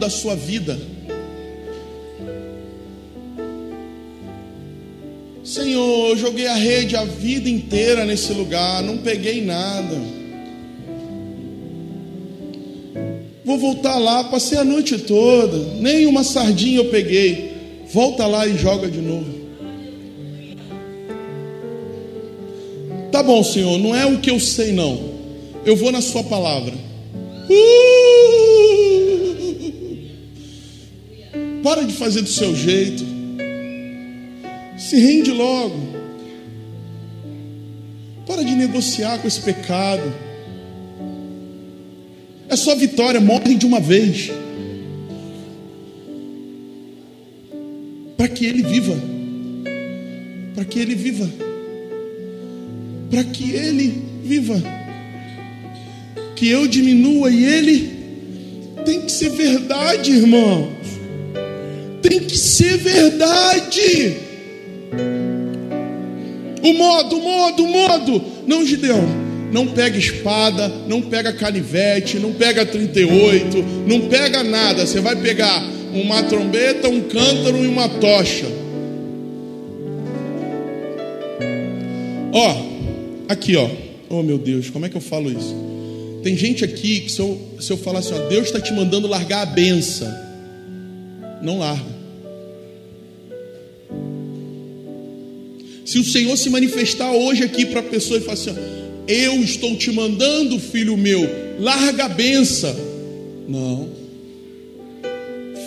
[0.05, 0.79] Da sua vida.
[5.43, 9.97] Senhor, eu joguei a rede a vida inteira nesse lugar, não peguei nada.
[13.45, 17.53] Vou voltar lá, passei a noite toda, nem uma sardinha eu peguei.
[17.91, 19.33] Volta lá e joga de novo.
[23.11, 25.15] Tá bom, Senhor, não é o que eu sei, não.
[25.65, 26.75] Eu vou na Sua palavra.
[27.49, 28.04] Uh!
[31.65, 33.03] Para de fazer do seu jeito.
[34.77, 35.75] Se rende logo.
[38.27, 40.13] Para de negociar com esse pecado.
[42.51, 44.31] É só vitória, morre de uma vez.
[48.19, 48.97] Para que ele viva.
[50.55, 51.31] Para que ele viva.
[53.09, 54.63] Para que ele viva.
[56.37, 57.95] Que eu diminua e ele
[58.85, 60.74] tem que ser verdade, irmão
[62.09, 64.17] tem que ser verdade.
[66.63, 68.25] O modo, o modo, o modo.
[68.47, 69.25] Não, Gideão.
[69.51, 74.85] Não pega espada, não pega canivete, não pega 38, não pega nada.
[74.85, 75.63] Você vai pegar
[75.95, 78.47] uma trombeta, um cântaro e uma tocha.
[82.33, 82.57] Ó,
[83.29, 83.71] aqui ó.
[84.11, 85.55] Oh meu Deus, como é que eu falo isso?
[86.23, 89.07] Tem gente aqui que se eu, se eu falar assim, ó, Deus está te mandando
[89.07, 90.13] largar a benção,
[91.41, 91.94] não larga.
[95.85, 98.55] Se o Senhor se manifestar hoje aqui para a pessoa e falar assim:
[99.07, 101.29] Eu estou te mandando, filho meu,
[101.59, 102.75] larga a benção.
[103.47, 103.89] Não.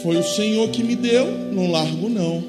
[0.01, 2.43] Foi o Senhor que me deu, não largo não.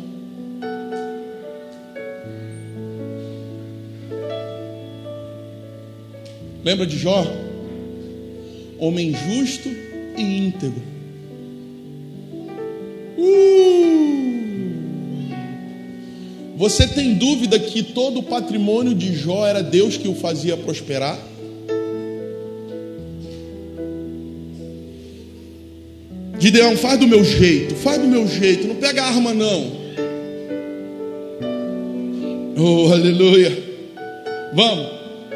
[6.64, 7.26] Lembra de Jó?
[8.78, 9.68] Homem justo
[10.16, 10.97] e íntegro.
[16.59, 21.16] Você tem dúvida que todo o patrimônio de Jó era Deus que o fazia prosperar?
[26.36, 29.70] Gideão, faz do meu jeito, faz do meu jeito, não pega arma não.
[32.56, 33.56] Oh, aleluia.
[34.52, 34.86] Vamos,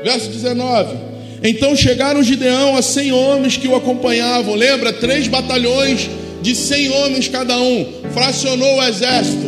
[0.03, 0.97] verso 19.
[1.45, 4.57] Então chegaram Gideão a cem homens que o acompanhavam.
[4.57, 4.93] Lembra?
[4.93, 6.11] Três batalhões
[6.43, 7.87] de cem homens cada um.
[8.13, 9.42] Fracionou o exército.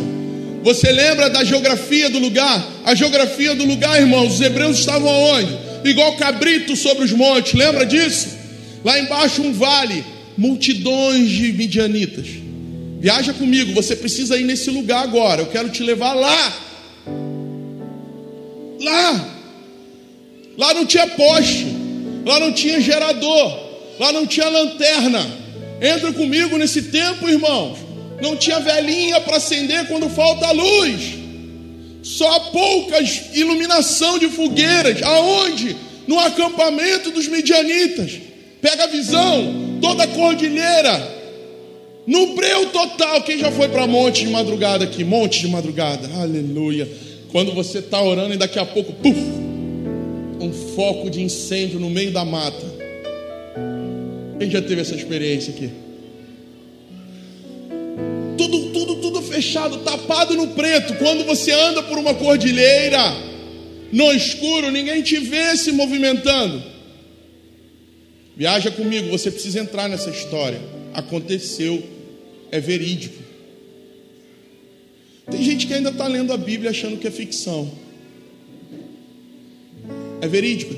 [0.65, 2.67] Você lembra da geografia do lugar?
[2.83, 5.55] A geografia do lugar, irmãos, os hebreus estavam aonde?
[5.83, 8.29] Igual cabrito sobre os montes, lembra disso?
[8.83, 10.03] Lá embaixo um vale,
[10.35, 12.25] multidões de midianitas.
[12.99, 15.43] Viaja comigo, você precisa ir nesse lugar agora.
[15.43, 16.53] Eu quero te levar lá.
[18.81, 19.29] Lá.
[20.57, 21.67] Lá não tinha poste,
[22.25, 23.55] lá não tinha gerador,
[23.99, 25.23] lá não tinha lanterna.
[25.79, 27.84] Entra comigo nesse tempo, irmãos.
[28.21, 31.15] Não tinha velhinha para acender quando falta luz.
[32.01, 35.01] Só poucas iluminação de fogueiras.
[35.01, 35.75] Aonde?
[36.07, 38.19] No acampamento dos midianitas.
[38.61, 41.15] Pega a visão, toda a cordilheira.
[42.05, 43.23] No breu total.
[43.23, 45.03] Quem já foi para monte de madrugada aqui?
[45.03, 46.07] Monte de madrugada.
[46.21, 46.87] Aleluia.
[47.31, 49.19] Quando você está orando e daqui a pouco, puf,
[50.39, 52.65] um foco de incêndio no meio da mata.
[54.39, 55.69] Quem já teve essa experiência aqui?
[58.37, 60.95] Tudo, tudo, tudo fechado, tapado no preto.
[60.95, 62.99] Quando você anda por uma cordilheira,
[63.91, 66.61] no escuro, ninguém te vê se movimentando.
[68.35, 70.59] Viaja comigo, você precisa entrar nessa história.
[70.93, 71.81] Aconteceu,
[72.51, 73.23] é verídico.
[75.31, 77.71] Tem gente que ainda está lendo a Bíblia achando que é ficção.
[80.21, 80.75] É verídico.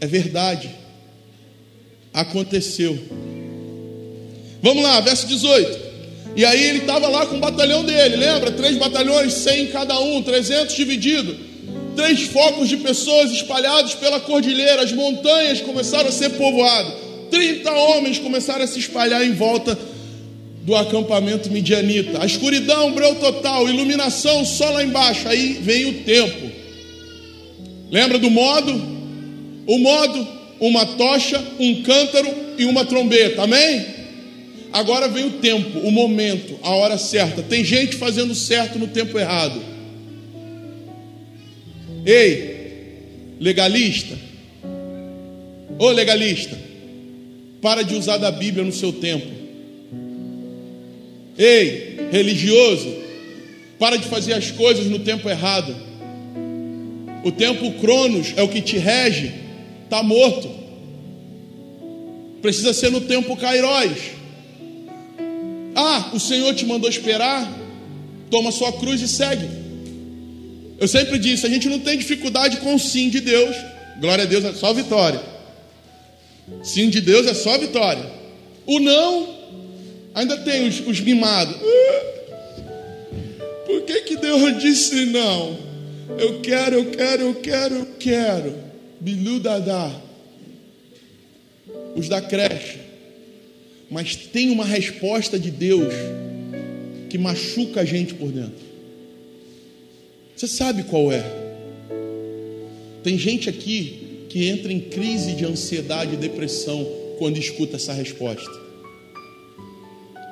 [0.00, 0.70] É verdade.
[2.12, 2.98] Aconteceu.
[4.64, 5.78] Vamos lá, verso 18.
[6.36, 8.50] E aí ele estava lá com o batalhão dele, lembra?
[8.50, 11.36] Três batalhões, cem cada um, trezentos dividido.
[11.94, 16.94] Três focos de pessoas espalhados pela cordilheira, as montanhas começaram a ser povoadas.
[17.30, 19.78] Trinta homens começaram a se espalhar em volta
[20.62, 22.22] do acampamento midianita.
[22.22, 25.28] A escuridão, breu total, iluminação só lá embaixo.
[25.28, 26.50] Aí vem o tempo.
[27.90, 28.72] Lembra do modo?
[29.66, 30.26] O modo,
[30.58, 33.42] uma tocha, um cântaro e uma trombeta.
[33.42, 33.93] Amém?
[34.74, 37.44] Agora vem o tempo, o momento, a hora certa.
[37.44, 39.62] Tem gente fazendo certo no tempo errado.
[42.04, 44.18] Ei, legalista.
[45.78, 46.58] Ô legalista,
[47.62, 49.28] para de usar da Bíblia no seu tempo.
[51.38, 52.92] Ei, religioso,
[53.78, 55.72] para de fazer as coisas no tempo errado.
[57.22, 59.32] O tempo Cronos é o que te rege,
[59.84, 60.50] está morto.
[62.42, 64.23] Precisa ser no tempo Kairos.
[65.74, 67.50] Ah, o Senhor te mandou esperar?
[68.30, 69.48] Toma sua cruz e segue.
[70.78, 73.56] Eu sempre disse: a gente não tem dificuldade com o sim de Deus.
[74.00, 75.20] Glória a Deus é só vitória.
[76.62, 78.04] Sim de Deus é só vitória.
[78.66, 79.34] O não
[80.14, 81.56] Ainda tem os, os mimados.
[83.66, 85.58] Por que, que Deus disse não?
[86.16, 88.54] Eu quero, eu quero, eu quero, eu quero.
[89.00, 89.90] Bilu Dadá.
[91.96, 92.83] Os da creche.
[93.94, 95.94] Mas tem uma resposta de Deus
[97.08, 98.64] que machuca a gente por dentro.
[100.34, 101.22] Você sabe qual é?
[103.04, 106.84] Tem gente aqui que entra em crise de ansiedade e depressão
[107.20, 108.50] quando escuta essa resposta.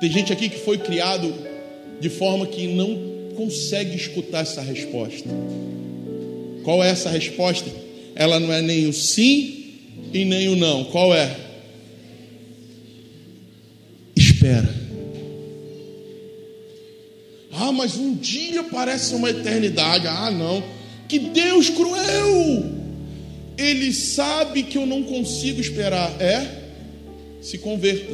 [0.01, 1.33] Tem gente aqui que foi criado
[2.01, 5.29] de forma que não consegue escutar essa resposta.
[6.65, 7.71] Qual é essa resposta?
[8.13, 9.77] Ela não é nem o sim
[10.11, 10.83] e nem o não.
[10.83, 11.52] Qual é?
[14.43, 14.69] Espera.
[17.53, 20.05] Ah, mas um dia parece uma eternidade.
[20.05, 20.61] Ah, não.
[21.07, 22.65] Que Deus cruel!
[23.57, 26.11] Ele sabe que eu não consigo esperar.
[26.21, 26.45] É?
[27.41, 28.13] Se converta.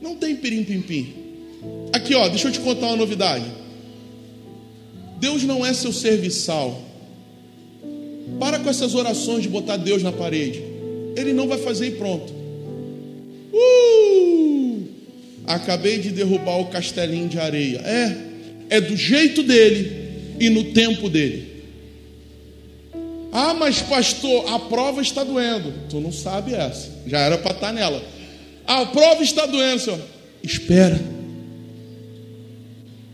[0.00, 1.14] Não tem pirim-pim-pim.
[1.92, 3.46] Aqui, ó, deixa eu te contar uma novidade.
[5.18, 6.80] Deus não é seu serviçal.
[8.38, 10.62] Para com essas orações de botar Deus na parede.
[11.16, 12.39] Ele não vai fazer e pronto.
[13.52, 14.88] Uh!
[15.46, 17.78] Acabei de derrubar o castelinho de areia.
[17.78, 21.50] É, é do jeito dele e no tempo dele.
[23.32, 25.72] Ah, mas pastor, a prova está doendo.
[25.88, 26.90] Tu não sabe essa.
[27.06, 28.02] Já era para estar tá nela.
[28.66, 30.00] A prova está doendo, Senhor.
[30.42, 31.00] Espera.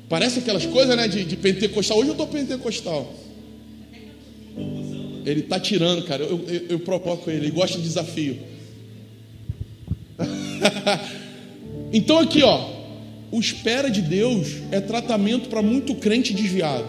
[0.08, 1.98] Parece aquelas coisas, né, de, de pentecostal.
[1.98, 3.12] Hoje eu estou pentecostal.
[5.24, 6.22] Ele está tirando, cara.
[6.22, 7.46] Eu, eu, eu provoco ele.
[7.46, 8.38] Ele gosta de desafio.
[11.92, 12.76] então aqui, ó.
[13.30, 16.86] O espera de Deus é tratamento para muito crente desviado.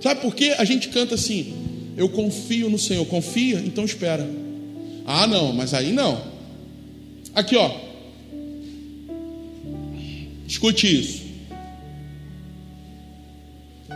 [0.00, 0.54] Sabe por quê?
[0.58, 1.54] A gente canta assim:
[1.96, 3.04] Eu confio no Senhor.
[3.06, 3.60] Confia?
[3.64, 4.28] Então espera.
[5.06, 6.20] Ah, não, mas aí não.
[7.34, 7.70] Aqui, ó.
[10.46, 11.26] Escute isso.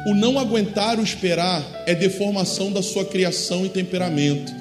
[0.06, 4.52] O não aguentar o esperar é deformação da sua criação e temperamento.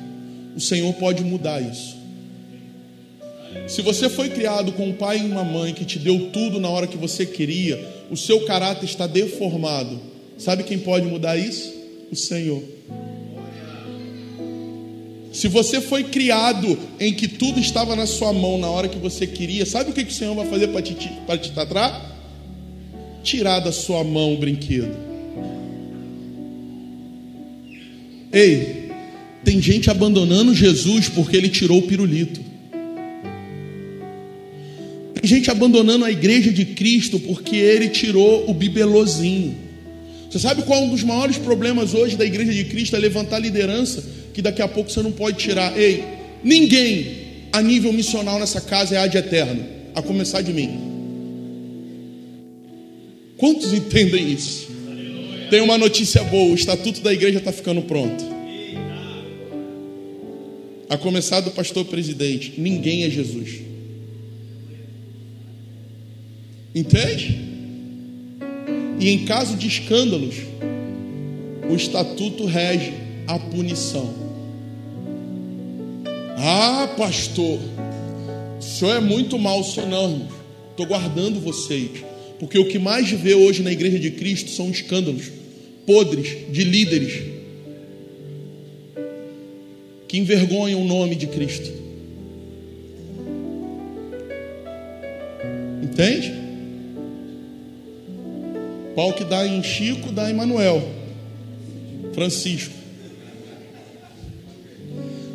[0.55, 1.98] O Senhor pode mudar isso.
[3.67, 6.69] Se você foi criado com um pai e uma mãe que te deu tudo na
[6.69, 9.99] hora que você queria, o seu caráter está deformado.
[10.37, 11.73] Sabe quem pode mudar isso?
[12.11, 12.63] O Senhor.
[15.31, 19.27] Se você foi criado em que tudo estava na sua mão na hora que você
[19.27, 22.17] queria, sabe o que, o Senhor vai fazer para te, te tratar?
[23.23, 24.95] Tirar da sua mão o brinquedo.
[28.31, 28.89] Ei,
[29.43, 32.48] tem gente abandonando Jesus porque ele tirou o pirulito.
[35.29, 39.55] Gente abandonando a igreja de Cristo porque ele tirou o bibelozinho.
[40.27, 42.95] Você sabe qual é um dos maiores problemas hoje da igreja de Cristo?
[42.95, 44.03] É levantar liderança
[44.33, 45.79] que daqui a pouco você não pode tirar.
[45.79, 46.03] Ei,
[46.43, 47.11] ninguém
[47.51, 50.79] a nível missional nessa casa é ad eterno, a começar de mim.
[53.37, 54.67] Quantos entendem isso?
[55.51, 58.25] Tem uma notícia boa: o estatuto da igreja está ficando pronto.
[60.89, 63.68] A começar do pastor presidente: ninguém é Jesus.
[66.73, 67.39] Entende?
[68.99, 70.35] E em caso de escândalos,
[71.69, 72.93] o estatuto rege
[73.27, 74.13] a punição.
[76.37, 77.59] Ah, pastor,
[78.59, 80.27] o senhor é muito mal, senhor não,
[80.79, 81.89] Estou guardando vocês.
[82.39, 85.29] Porque o que mais vê hoje na igreja de Cristo são escândalos
[85.85, 87.21] podres de líderes
[90.07, 91.69] que envergonham o nome de Cristo.
[95.83, 96.48] Entende?
[98.95, 100.99] Pau que dá em Chico, dá em Manuel.
[102.13, 102.73] Francisco.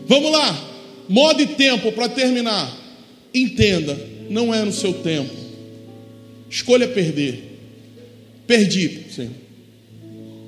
[0.06, 0.70] Vamos lá.
[1.08, 2.70] Modo e tempo para terminar.
[3.32, 3.98] Entenda,
[4.30, 5.34] não é no seu tempo.
[6.48, 7.58] Escolha perder.
[8.46, 9.44] Perdi, Senhor.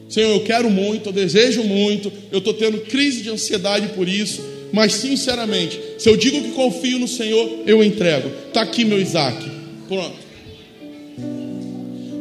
[0.08, 4.40] Senhor, eu quero muito, eu desejo muito, eu estou tendo crise de ansiedade por isso,
[4.72, 8.30] mas sinceramente, se eu digo que confio no Senhor, eu entrego.
[8.46, 9.50] Está aqui meu Isaac.
[9.88, 10.25] Pronto.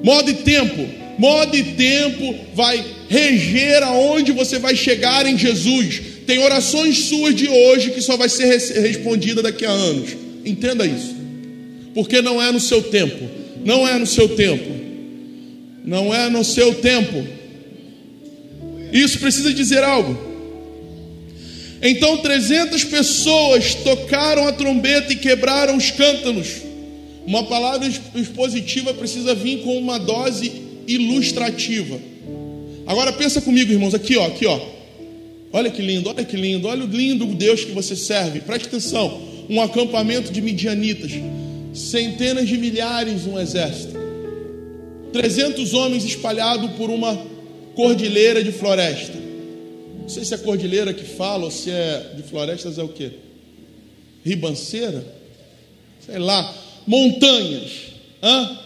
[0.06, 0.88] Modo e tempo.
[1.18, 6.00] Modo e tempo vai reger aonde você vai chegar em Jesus.
[6.28, 8.46] Tem orações suas de hoje que só vai ser
[8.82, 10.12] respondida daqui a anos.
[10.46, 11.16] Entenda isso.
[11.96, 13.28] Porque não é no seu tempo.
[13.66, 14.72] Não é no seu tempo.
[15.84, 17.26] Não é no seu tempo.
[18.94, 20.16] Isso precisa dizer algo.
[21.82, 26.75] Então 300 pessoas tocaram a trombeta e quebraram os cântaros.
[27.26, 30.52] Uma palavra expositiva precisa vir com uma dose
[30.88, 32.00] ilustrativa.
[32.86, 34.60] Agora pensa comigo, irmãos, aqui ó, aqui ó.
[35.52, 38.42] Olha que lindo, olha que lindo, olha o lindo Deus que você serve.
[38.42, 39.22] Preste atenção.
[39.50, 41.12] Um acampamento de midianitas,
[41.74, 43.96] centenas de milhares, um exército.
[45.14, 47.18] 300 homens espalhados por uma
[47.74, 49.18] cordilheira de floresta.
[50.00, 53.12] Não sei se é cordilheira que fala ou se é de florestas é o que?
[54.24, 55.04] Ribanceira?
[56.06, 57.72] Sei lá montanhas.
[58.22, 58.60] Hã?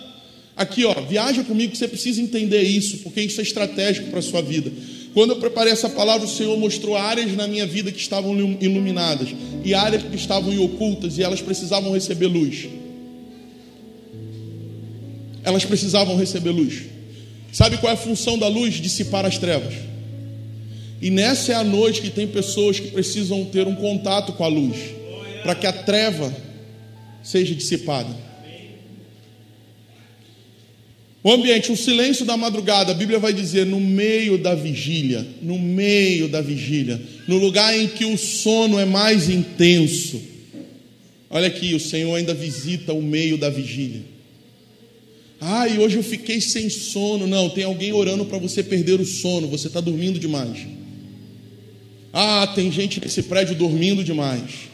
[0.56, 4.22] Aqui, ó, viaja comigo que você precisa entender isso, porque isso é estratégico para a
[4.22, 4.72] sua vida.
[5.14, 9.30] Quando eu preparei essa palavra, o Senhor mostrou áreas na minha vida que estavam iluminadas
[9.64, 12.68] e áreas que estavam ocultas e elas precisavam receber luz.
[15.44, 16.84] Elas precisavam receber luz.
[17.52, 18.76] Sabe qual é a função da luz?
[18.76, 19.74] Dissipar as trevas.
[21.02, 24.48] E nessa é a noite que tem pessoas que precisam ter um contato com a
[24.48, 24.76] luz,
[25.42, 26.36] para que a treva
[27.24, 28.30] seja dissipada.
[31.22, 35.60] O ambiente, o silêncio da madrugada, a Bíblia vai dizer no meio da vigília, no
[35.60, 40.22] meio da vigília, no lugar em que o sono é mais intenso.
[41.30, 44.02] Olha aqui, o Senhor ainda visita o meio da vigília.
[45.42, 47.28] Ah, e hoje eu fiquei sem sono.
[47.28, 50.68] Não, tem alguém orando para você perder o sono, você está dormindo demais.
[52.14, 54.69] Ah, tem gente nesse prédio dormindo demais.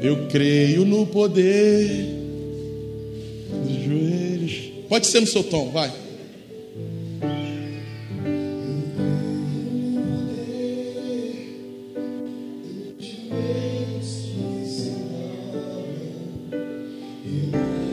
[0.00, 1.88] Eu creio no poder
[3.64, 4.52] dos joelhos.
[4.88, 5.92] Pode ser no seu tom, vai.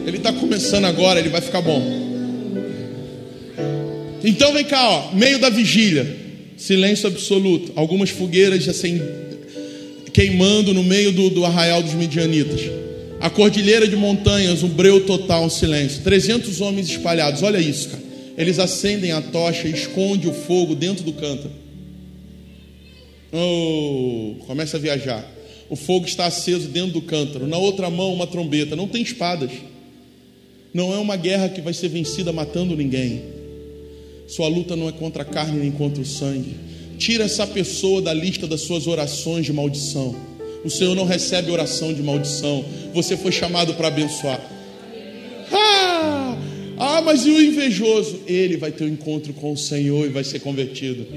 [0.05, 1.81] Ele está começando agora, ele vai ficar bom.
[4.23, 6.17] Então vem cá, ó, meio da vigília,
[6.57, 8.99] silêncio absoluto, algumas fogueiras assim
[10.13, 12.61] queimando no meio do, do arraial dos midianitas.
[13.19, 16.01] A cordilheira de montanhas, um breu total, um silêncio.
[16.03, 18.03] 300 homens espalhados, olha isso, cara.
[18.37, 21.51] Eles acendem a tocha e esconde o fogo dentro do cântaro.
[23.31, 25.23] Oh, começa a viajar.
[25.69, 27.47] O fogo está aceso dentro do cântaro.
[27.47, 28.75] Na outra mão, uma trombeta.
[28.75, 29.51] Não tem espadas.
[30.73, 33.21] Não é uma guerra que vai ser vencida matando ninguém.
[34.27, 36.70] Sua luta não é contra a carne nem contra o sangue
[37.01, 40.15] Tira essa pessoa da lista das suas orações de maldição.
[40.63, 42.63] O Senhor não recebe oração de maldição.
[42.93, 44.39] Você foi chamado para abençoar.
[45.51, 46.37] Ah,
[46.77, 48.19] ah, mas e o invejoso?
[48.27, 51.07] Ele vai ter um encontro com o Senhor e vai ser convertido.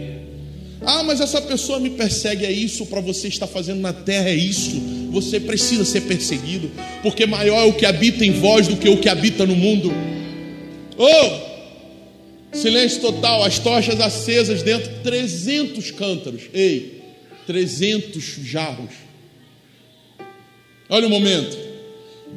[0.81, 4.35] Ah, mas essa pessoa me persegue, é isso para você estar fazendo na terra, é
[4.35, 4.81] isso.
[5.11, 6.71] Você precisa ser perseguido,
[7.03, 9.93] porque maior é o que habita em vós do que o que habita no mundo.
[10.97, 11.44] Oh!
[12.55, 16.43] Silêncio total, as tochas acesas dentro, 300 cântaros.
[16.53, 17.03] Ei,
[17.47, 18.93] 300 jarros.
[20.89, 21.59] Olha o momento.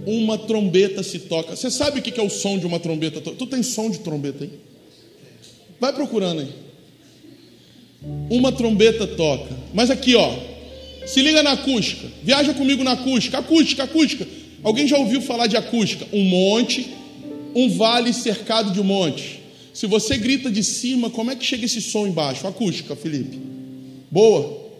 [0.06, 1.56] Uma trombeta se toca.
[1.56, 3.22] Você sabe o que é o som de uma trombeta?
[3.22, 4.52] Tu tem som de trombeta aí?
[5.80, 6.49] Vai procurando aí.
[8.30, 9.56] Uma trombeta toca.
[9.73, 10.35] Mas aqui, ó.
[11.06, 12.07] Se liga na acústica.
[12.23, 13.38] Viaja comigo na acústica.
[13.38, 14.27] Acústica, acústica.
[14.64, 16.06] Alguém já ouviu falar de acústica?
[16.11, 16.88] Um monte,
[17.56, 19.37] um vale cercado de um monte.
[19.78, 22.48] Se você grita de cima, como é que chega esse som embaixo?
[22.48, 23.38] Acústica, Felipe.
[24.10, 24.72] Boa.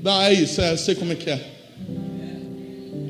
[0.00, 1.40] Dá, é isso, é, eu sei como é que é.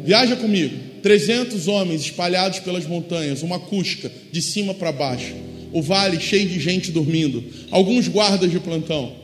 [0.04, 0.76] Viaja comigo.
[1.02, 5.34] 300 homens espalhados pelas montanhas, uma acústica de cima para baixo.
[5.72, 7.42] O vale cheio de gente dormindo.
[7.70, 9.14] Alguns guardas de plantão.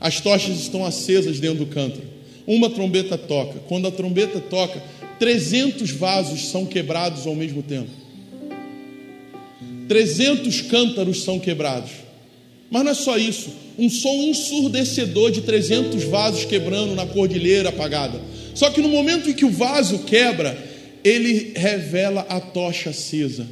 [0.00, 2.04] As tochas estão acesas dentro do cântaro.
[2.46, 3.58] Uma trombeta toca.
[3.68, 4.82] Quando a trombeta toca,
[5.18, 8.07] 300 vasos são quebrados ao mesmo tempo.
[9.88, 11.90] 300 cântaros são quebrados.
[12.70, 13.50] Mas não é só isso.
[13.78, 18.20] Um som ensurdecedor de 300 vasos quebrando na cordilheira apagada.
[18.54, 20.56] Só que no momento em que o vaso quebra,
[21.02, 23.46] ele revela a tocha acesa.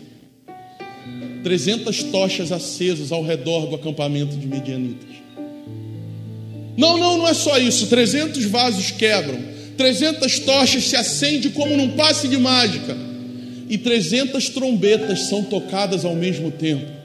[1.42, 5.16] 300 tochas acesas ao redor do acampamento de Medianitas.
[6.76, 7.86] Não, não, não é só isso.
[7.86, 9.40] 300 vasos quebram,
[9.76, 12.96] 300 tochas se acendem como num passe de mágica,
[13.68, 16.96] e 300 trombetas são tocadas ao mesmo tempo.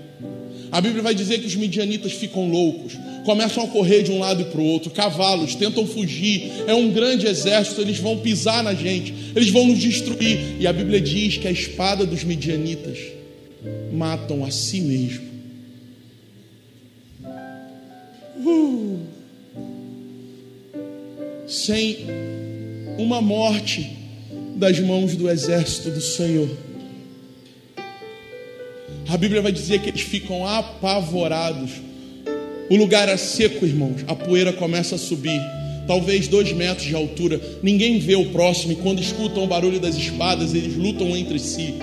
[0.72, 4.42] A Bíblia vai dizer que os midianitas ficam loucos, começam a correr de um lado
[4.42, 8.74] e para o outro, cavalos tentam fugir, é um grande exército, eles vão pisar na
[8.74, 10.56] gente, eles vão nos destruir.
[10.60, 12.98] E a Bíblia diz que a espada dos midianitas
[13.92, 15.30] matam a si mesmo.
[18.44, 19.00] Uh,
[21.48, 21.98] sem
[22.98, 24.01] uma morte
[24.62, 26.48] das mãos do exército do Senhor.
[29.10, 31.72] A Bíblia vai dizer que eles ficam apavorados.
[32.70, 34.06] O lugar é seco, irmãos.
[34.08, 35.42] A poeira começa a subir,
[35.88, 37.42] talvez dois metros de altura.
[37.64, 41.74] Ninguém vê o próximo, e quando escutam o barulho das espadas, eles lutam entre si.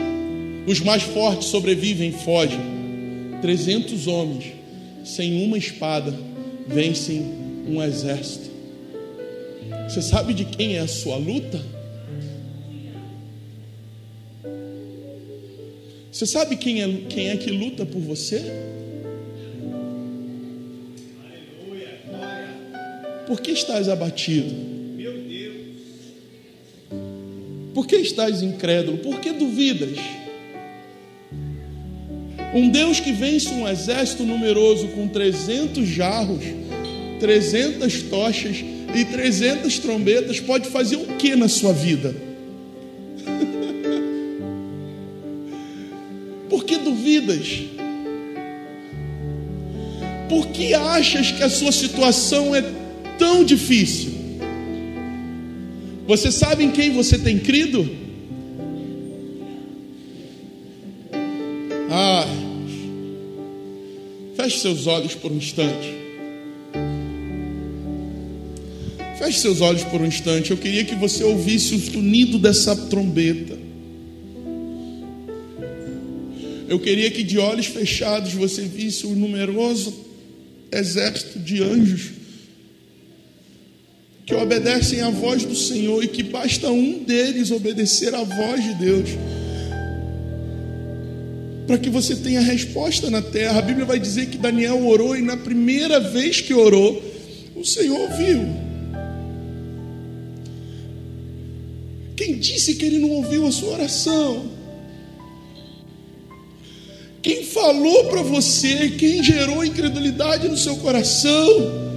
[0.65, 2.61] Os mais fortes sobrevivem e fogem.
[3.43, 4.53] Trezentos homens,
[5.05, 6.15] sem uma espada,
[6.69, 7.27] vencem
[7.67, 8.49] um exército.
[9.89, 11.61] Você sabe de quem é a sua luta?
[16.19, 18.43] Você sabe quem é, quem é que luta por você?
[23.24, 24.53] Por que estás abatido?
[27.73, 28.99] Por que estás incrédulo?
[28.99, 29.97] Por que duvidas?
[32.53, 36.43] Um Deus que vence um exército numeroso com 300 jarros,
[37.20, 38.57] 300 tochas
[38.93, 42.28] e 300 trombetas pode fazer o que na sua vida?
[47.29, 47.63] Que duvidas?
[50.29, 52.63] Por que achas que a sua situação é
[53.19, 54.13] tão difícil?
[56.07, 57.89] Você sabe em quem você tem crido?
[61.91, 62.27] Ah,
[64.37, 65.97] feche seus olhos por um instante.
[69.19, 70.51] Feche seus olhos por um instante.
[70.51, 73.57] Eu queria que você ouvisse o sonido dessa trombeta.
[76.69, 79.95] Eu queria que de olhos fechados você visse o numeroso
[80.70, 82.11] exército de anjos
[84.27, 88.74] que obedecem à voz do Senhor e que basta um deles obedecer à voz de
[88.74, 89.09] Deus
[91.66, 93.59] para que você tenha resposta na terra.
[93.59, 97.03] A Bíblia vai dizer que Daniel orou e na primeira vez que orou,
[97.57, 98.47] o Senhor ouviu.
[102.15, 104.57] Quem disse que ele não ouviu a sua oração?
[107.20, 111.89] Quem falou para você, quem gerou incredulidade no seu coração?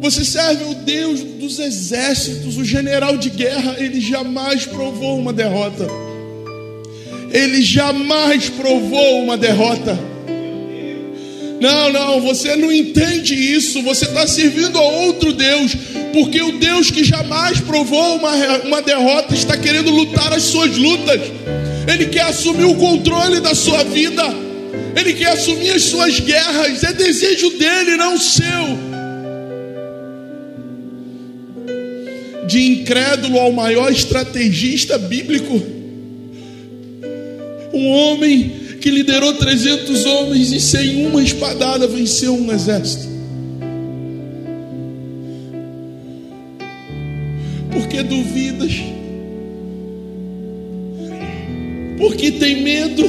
[0.00, 5.86] Você serve o Deus dos exércitos, o general de guerra, ele jamais provou uma derrota.
[7.32, 9.98] Ele jamais provou uma derrota.
[11.60, 13.82] Não, não, você não entende isso.
[13.82, 15.74] Você está servindo a outro Deus,
[16.12, 21.20] porque o Deus que jamais provou uma, uma derrota está querendo lutar as suas lutas.
[21.92, 24.22] Ele quer assumir o controle da sua vida.
[24.94, 26.84] Ele quer assumir as suas guerras.
[26.84, 28.88] É desejo dele, não seu.
[32.48, 35.62] de incrédulo ao maior estrategista bíblico.
[37.74, 43.08] Um homem que liderou 300 homens e sem uma espadada venceu um exército.
[47.72, 48.72] Porque duvidas?
[51.98, 53.08] Porque tem medo?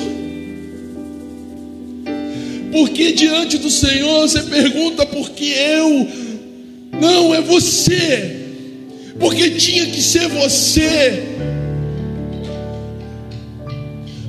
[2.72, 6.08] Porque diante do Senhor você pergunta por que eu?
[7.00, 8.38] Não, é você.
[9.20, 11.24] Porque tinha que ser você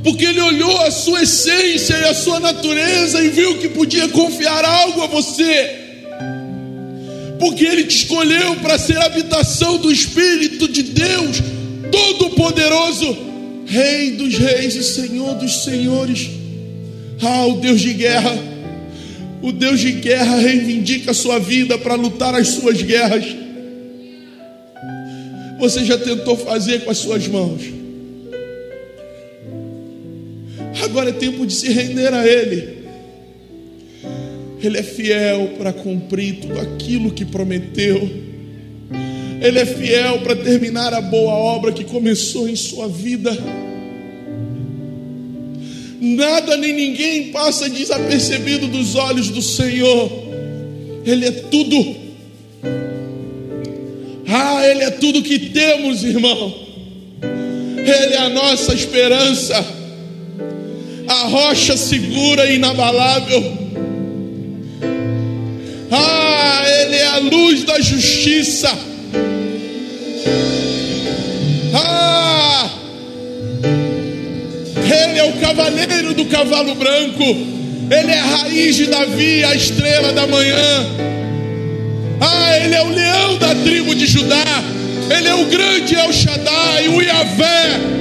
[0.02, 4.64] porque ele olhou a sua essência e a sua natureza e viu que podia confiar
[4.64, 5.78] algo a você.
[7.39, 11.43] Porque ele te escolheu para ser habitação do Espírito de Deus,
[11.90, 13.16] Todo-Poderoso,
[13.66, 16.28] Rei dos Reis e Senhor dos Senhores.
[17.22, 18.39] Ah, o Deus de guerra,
[19.43, 23.24] o Deus de guerra reivindica a sua vida para lutar as suas guerras.
[25.59, 27.80] Você já tentou fazer com as suas mãos?
[30.82, 32.81] Agora é tempo de se render a Ele.
[34.62, 38.11] Ele é fiel para cumprir tudo aquilo que prometeu.
[39.40, 43.36] Ele é fiel para terminar a boa obra que começou em sua vida.
[46.01, 50.11] Nada nem ninguém passa desapercebido dos olhos do Senhor.
[51.07, 51.97] Ele é tudo.
[54.28, 56.55] Ah, Ele é tudo que temos, irmão.
[57.23, 59.80] Ele é a nossa esperança
[61.11, 63.59] a rocha segura e inabalável.
[65.91, 68.70] Ah, Ele é a luz da justiça.
[71.74, 72.70] Ah,
[74.77, 77.24] Ele é o cavaleiro do cavalo branco.
[77.24, 80.87] Ele é a raiz de Davi, a estrela da manhã.
[82.20, 84.45] Ah, Ele é o leão da tribo de Judá.
[85.11, 87.99] Ele é o grande El Shaddai, o Yahvé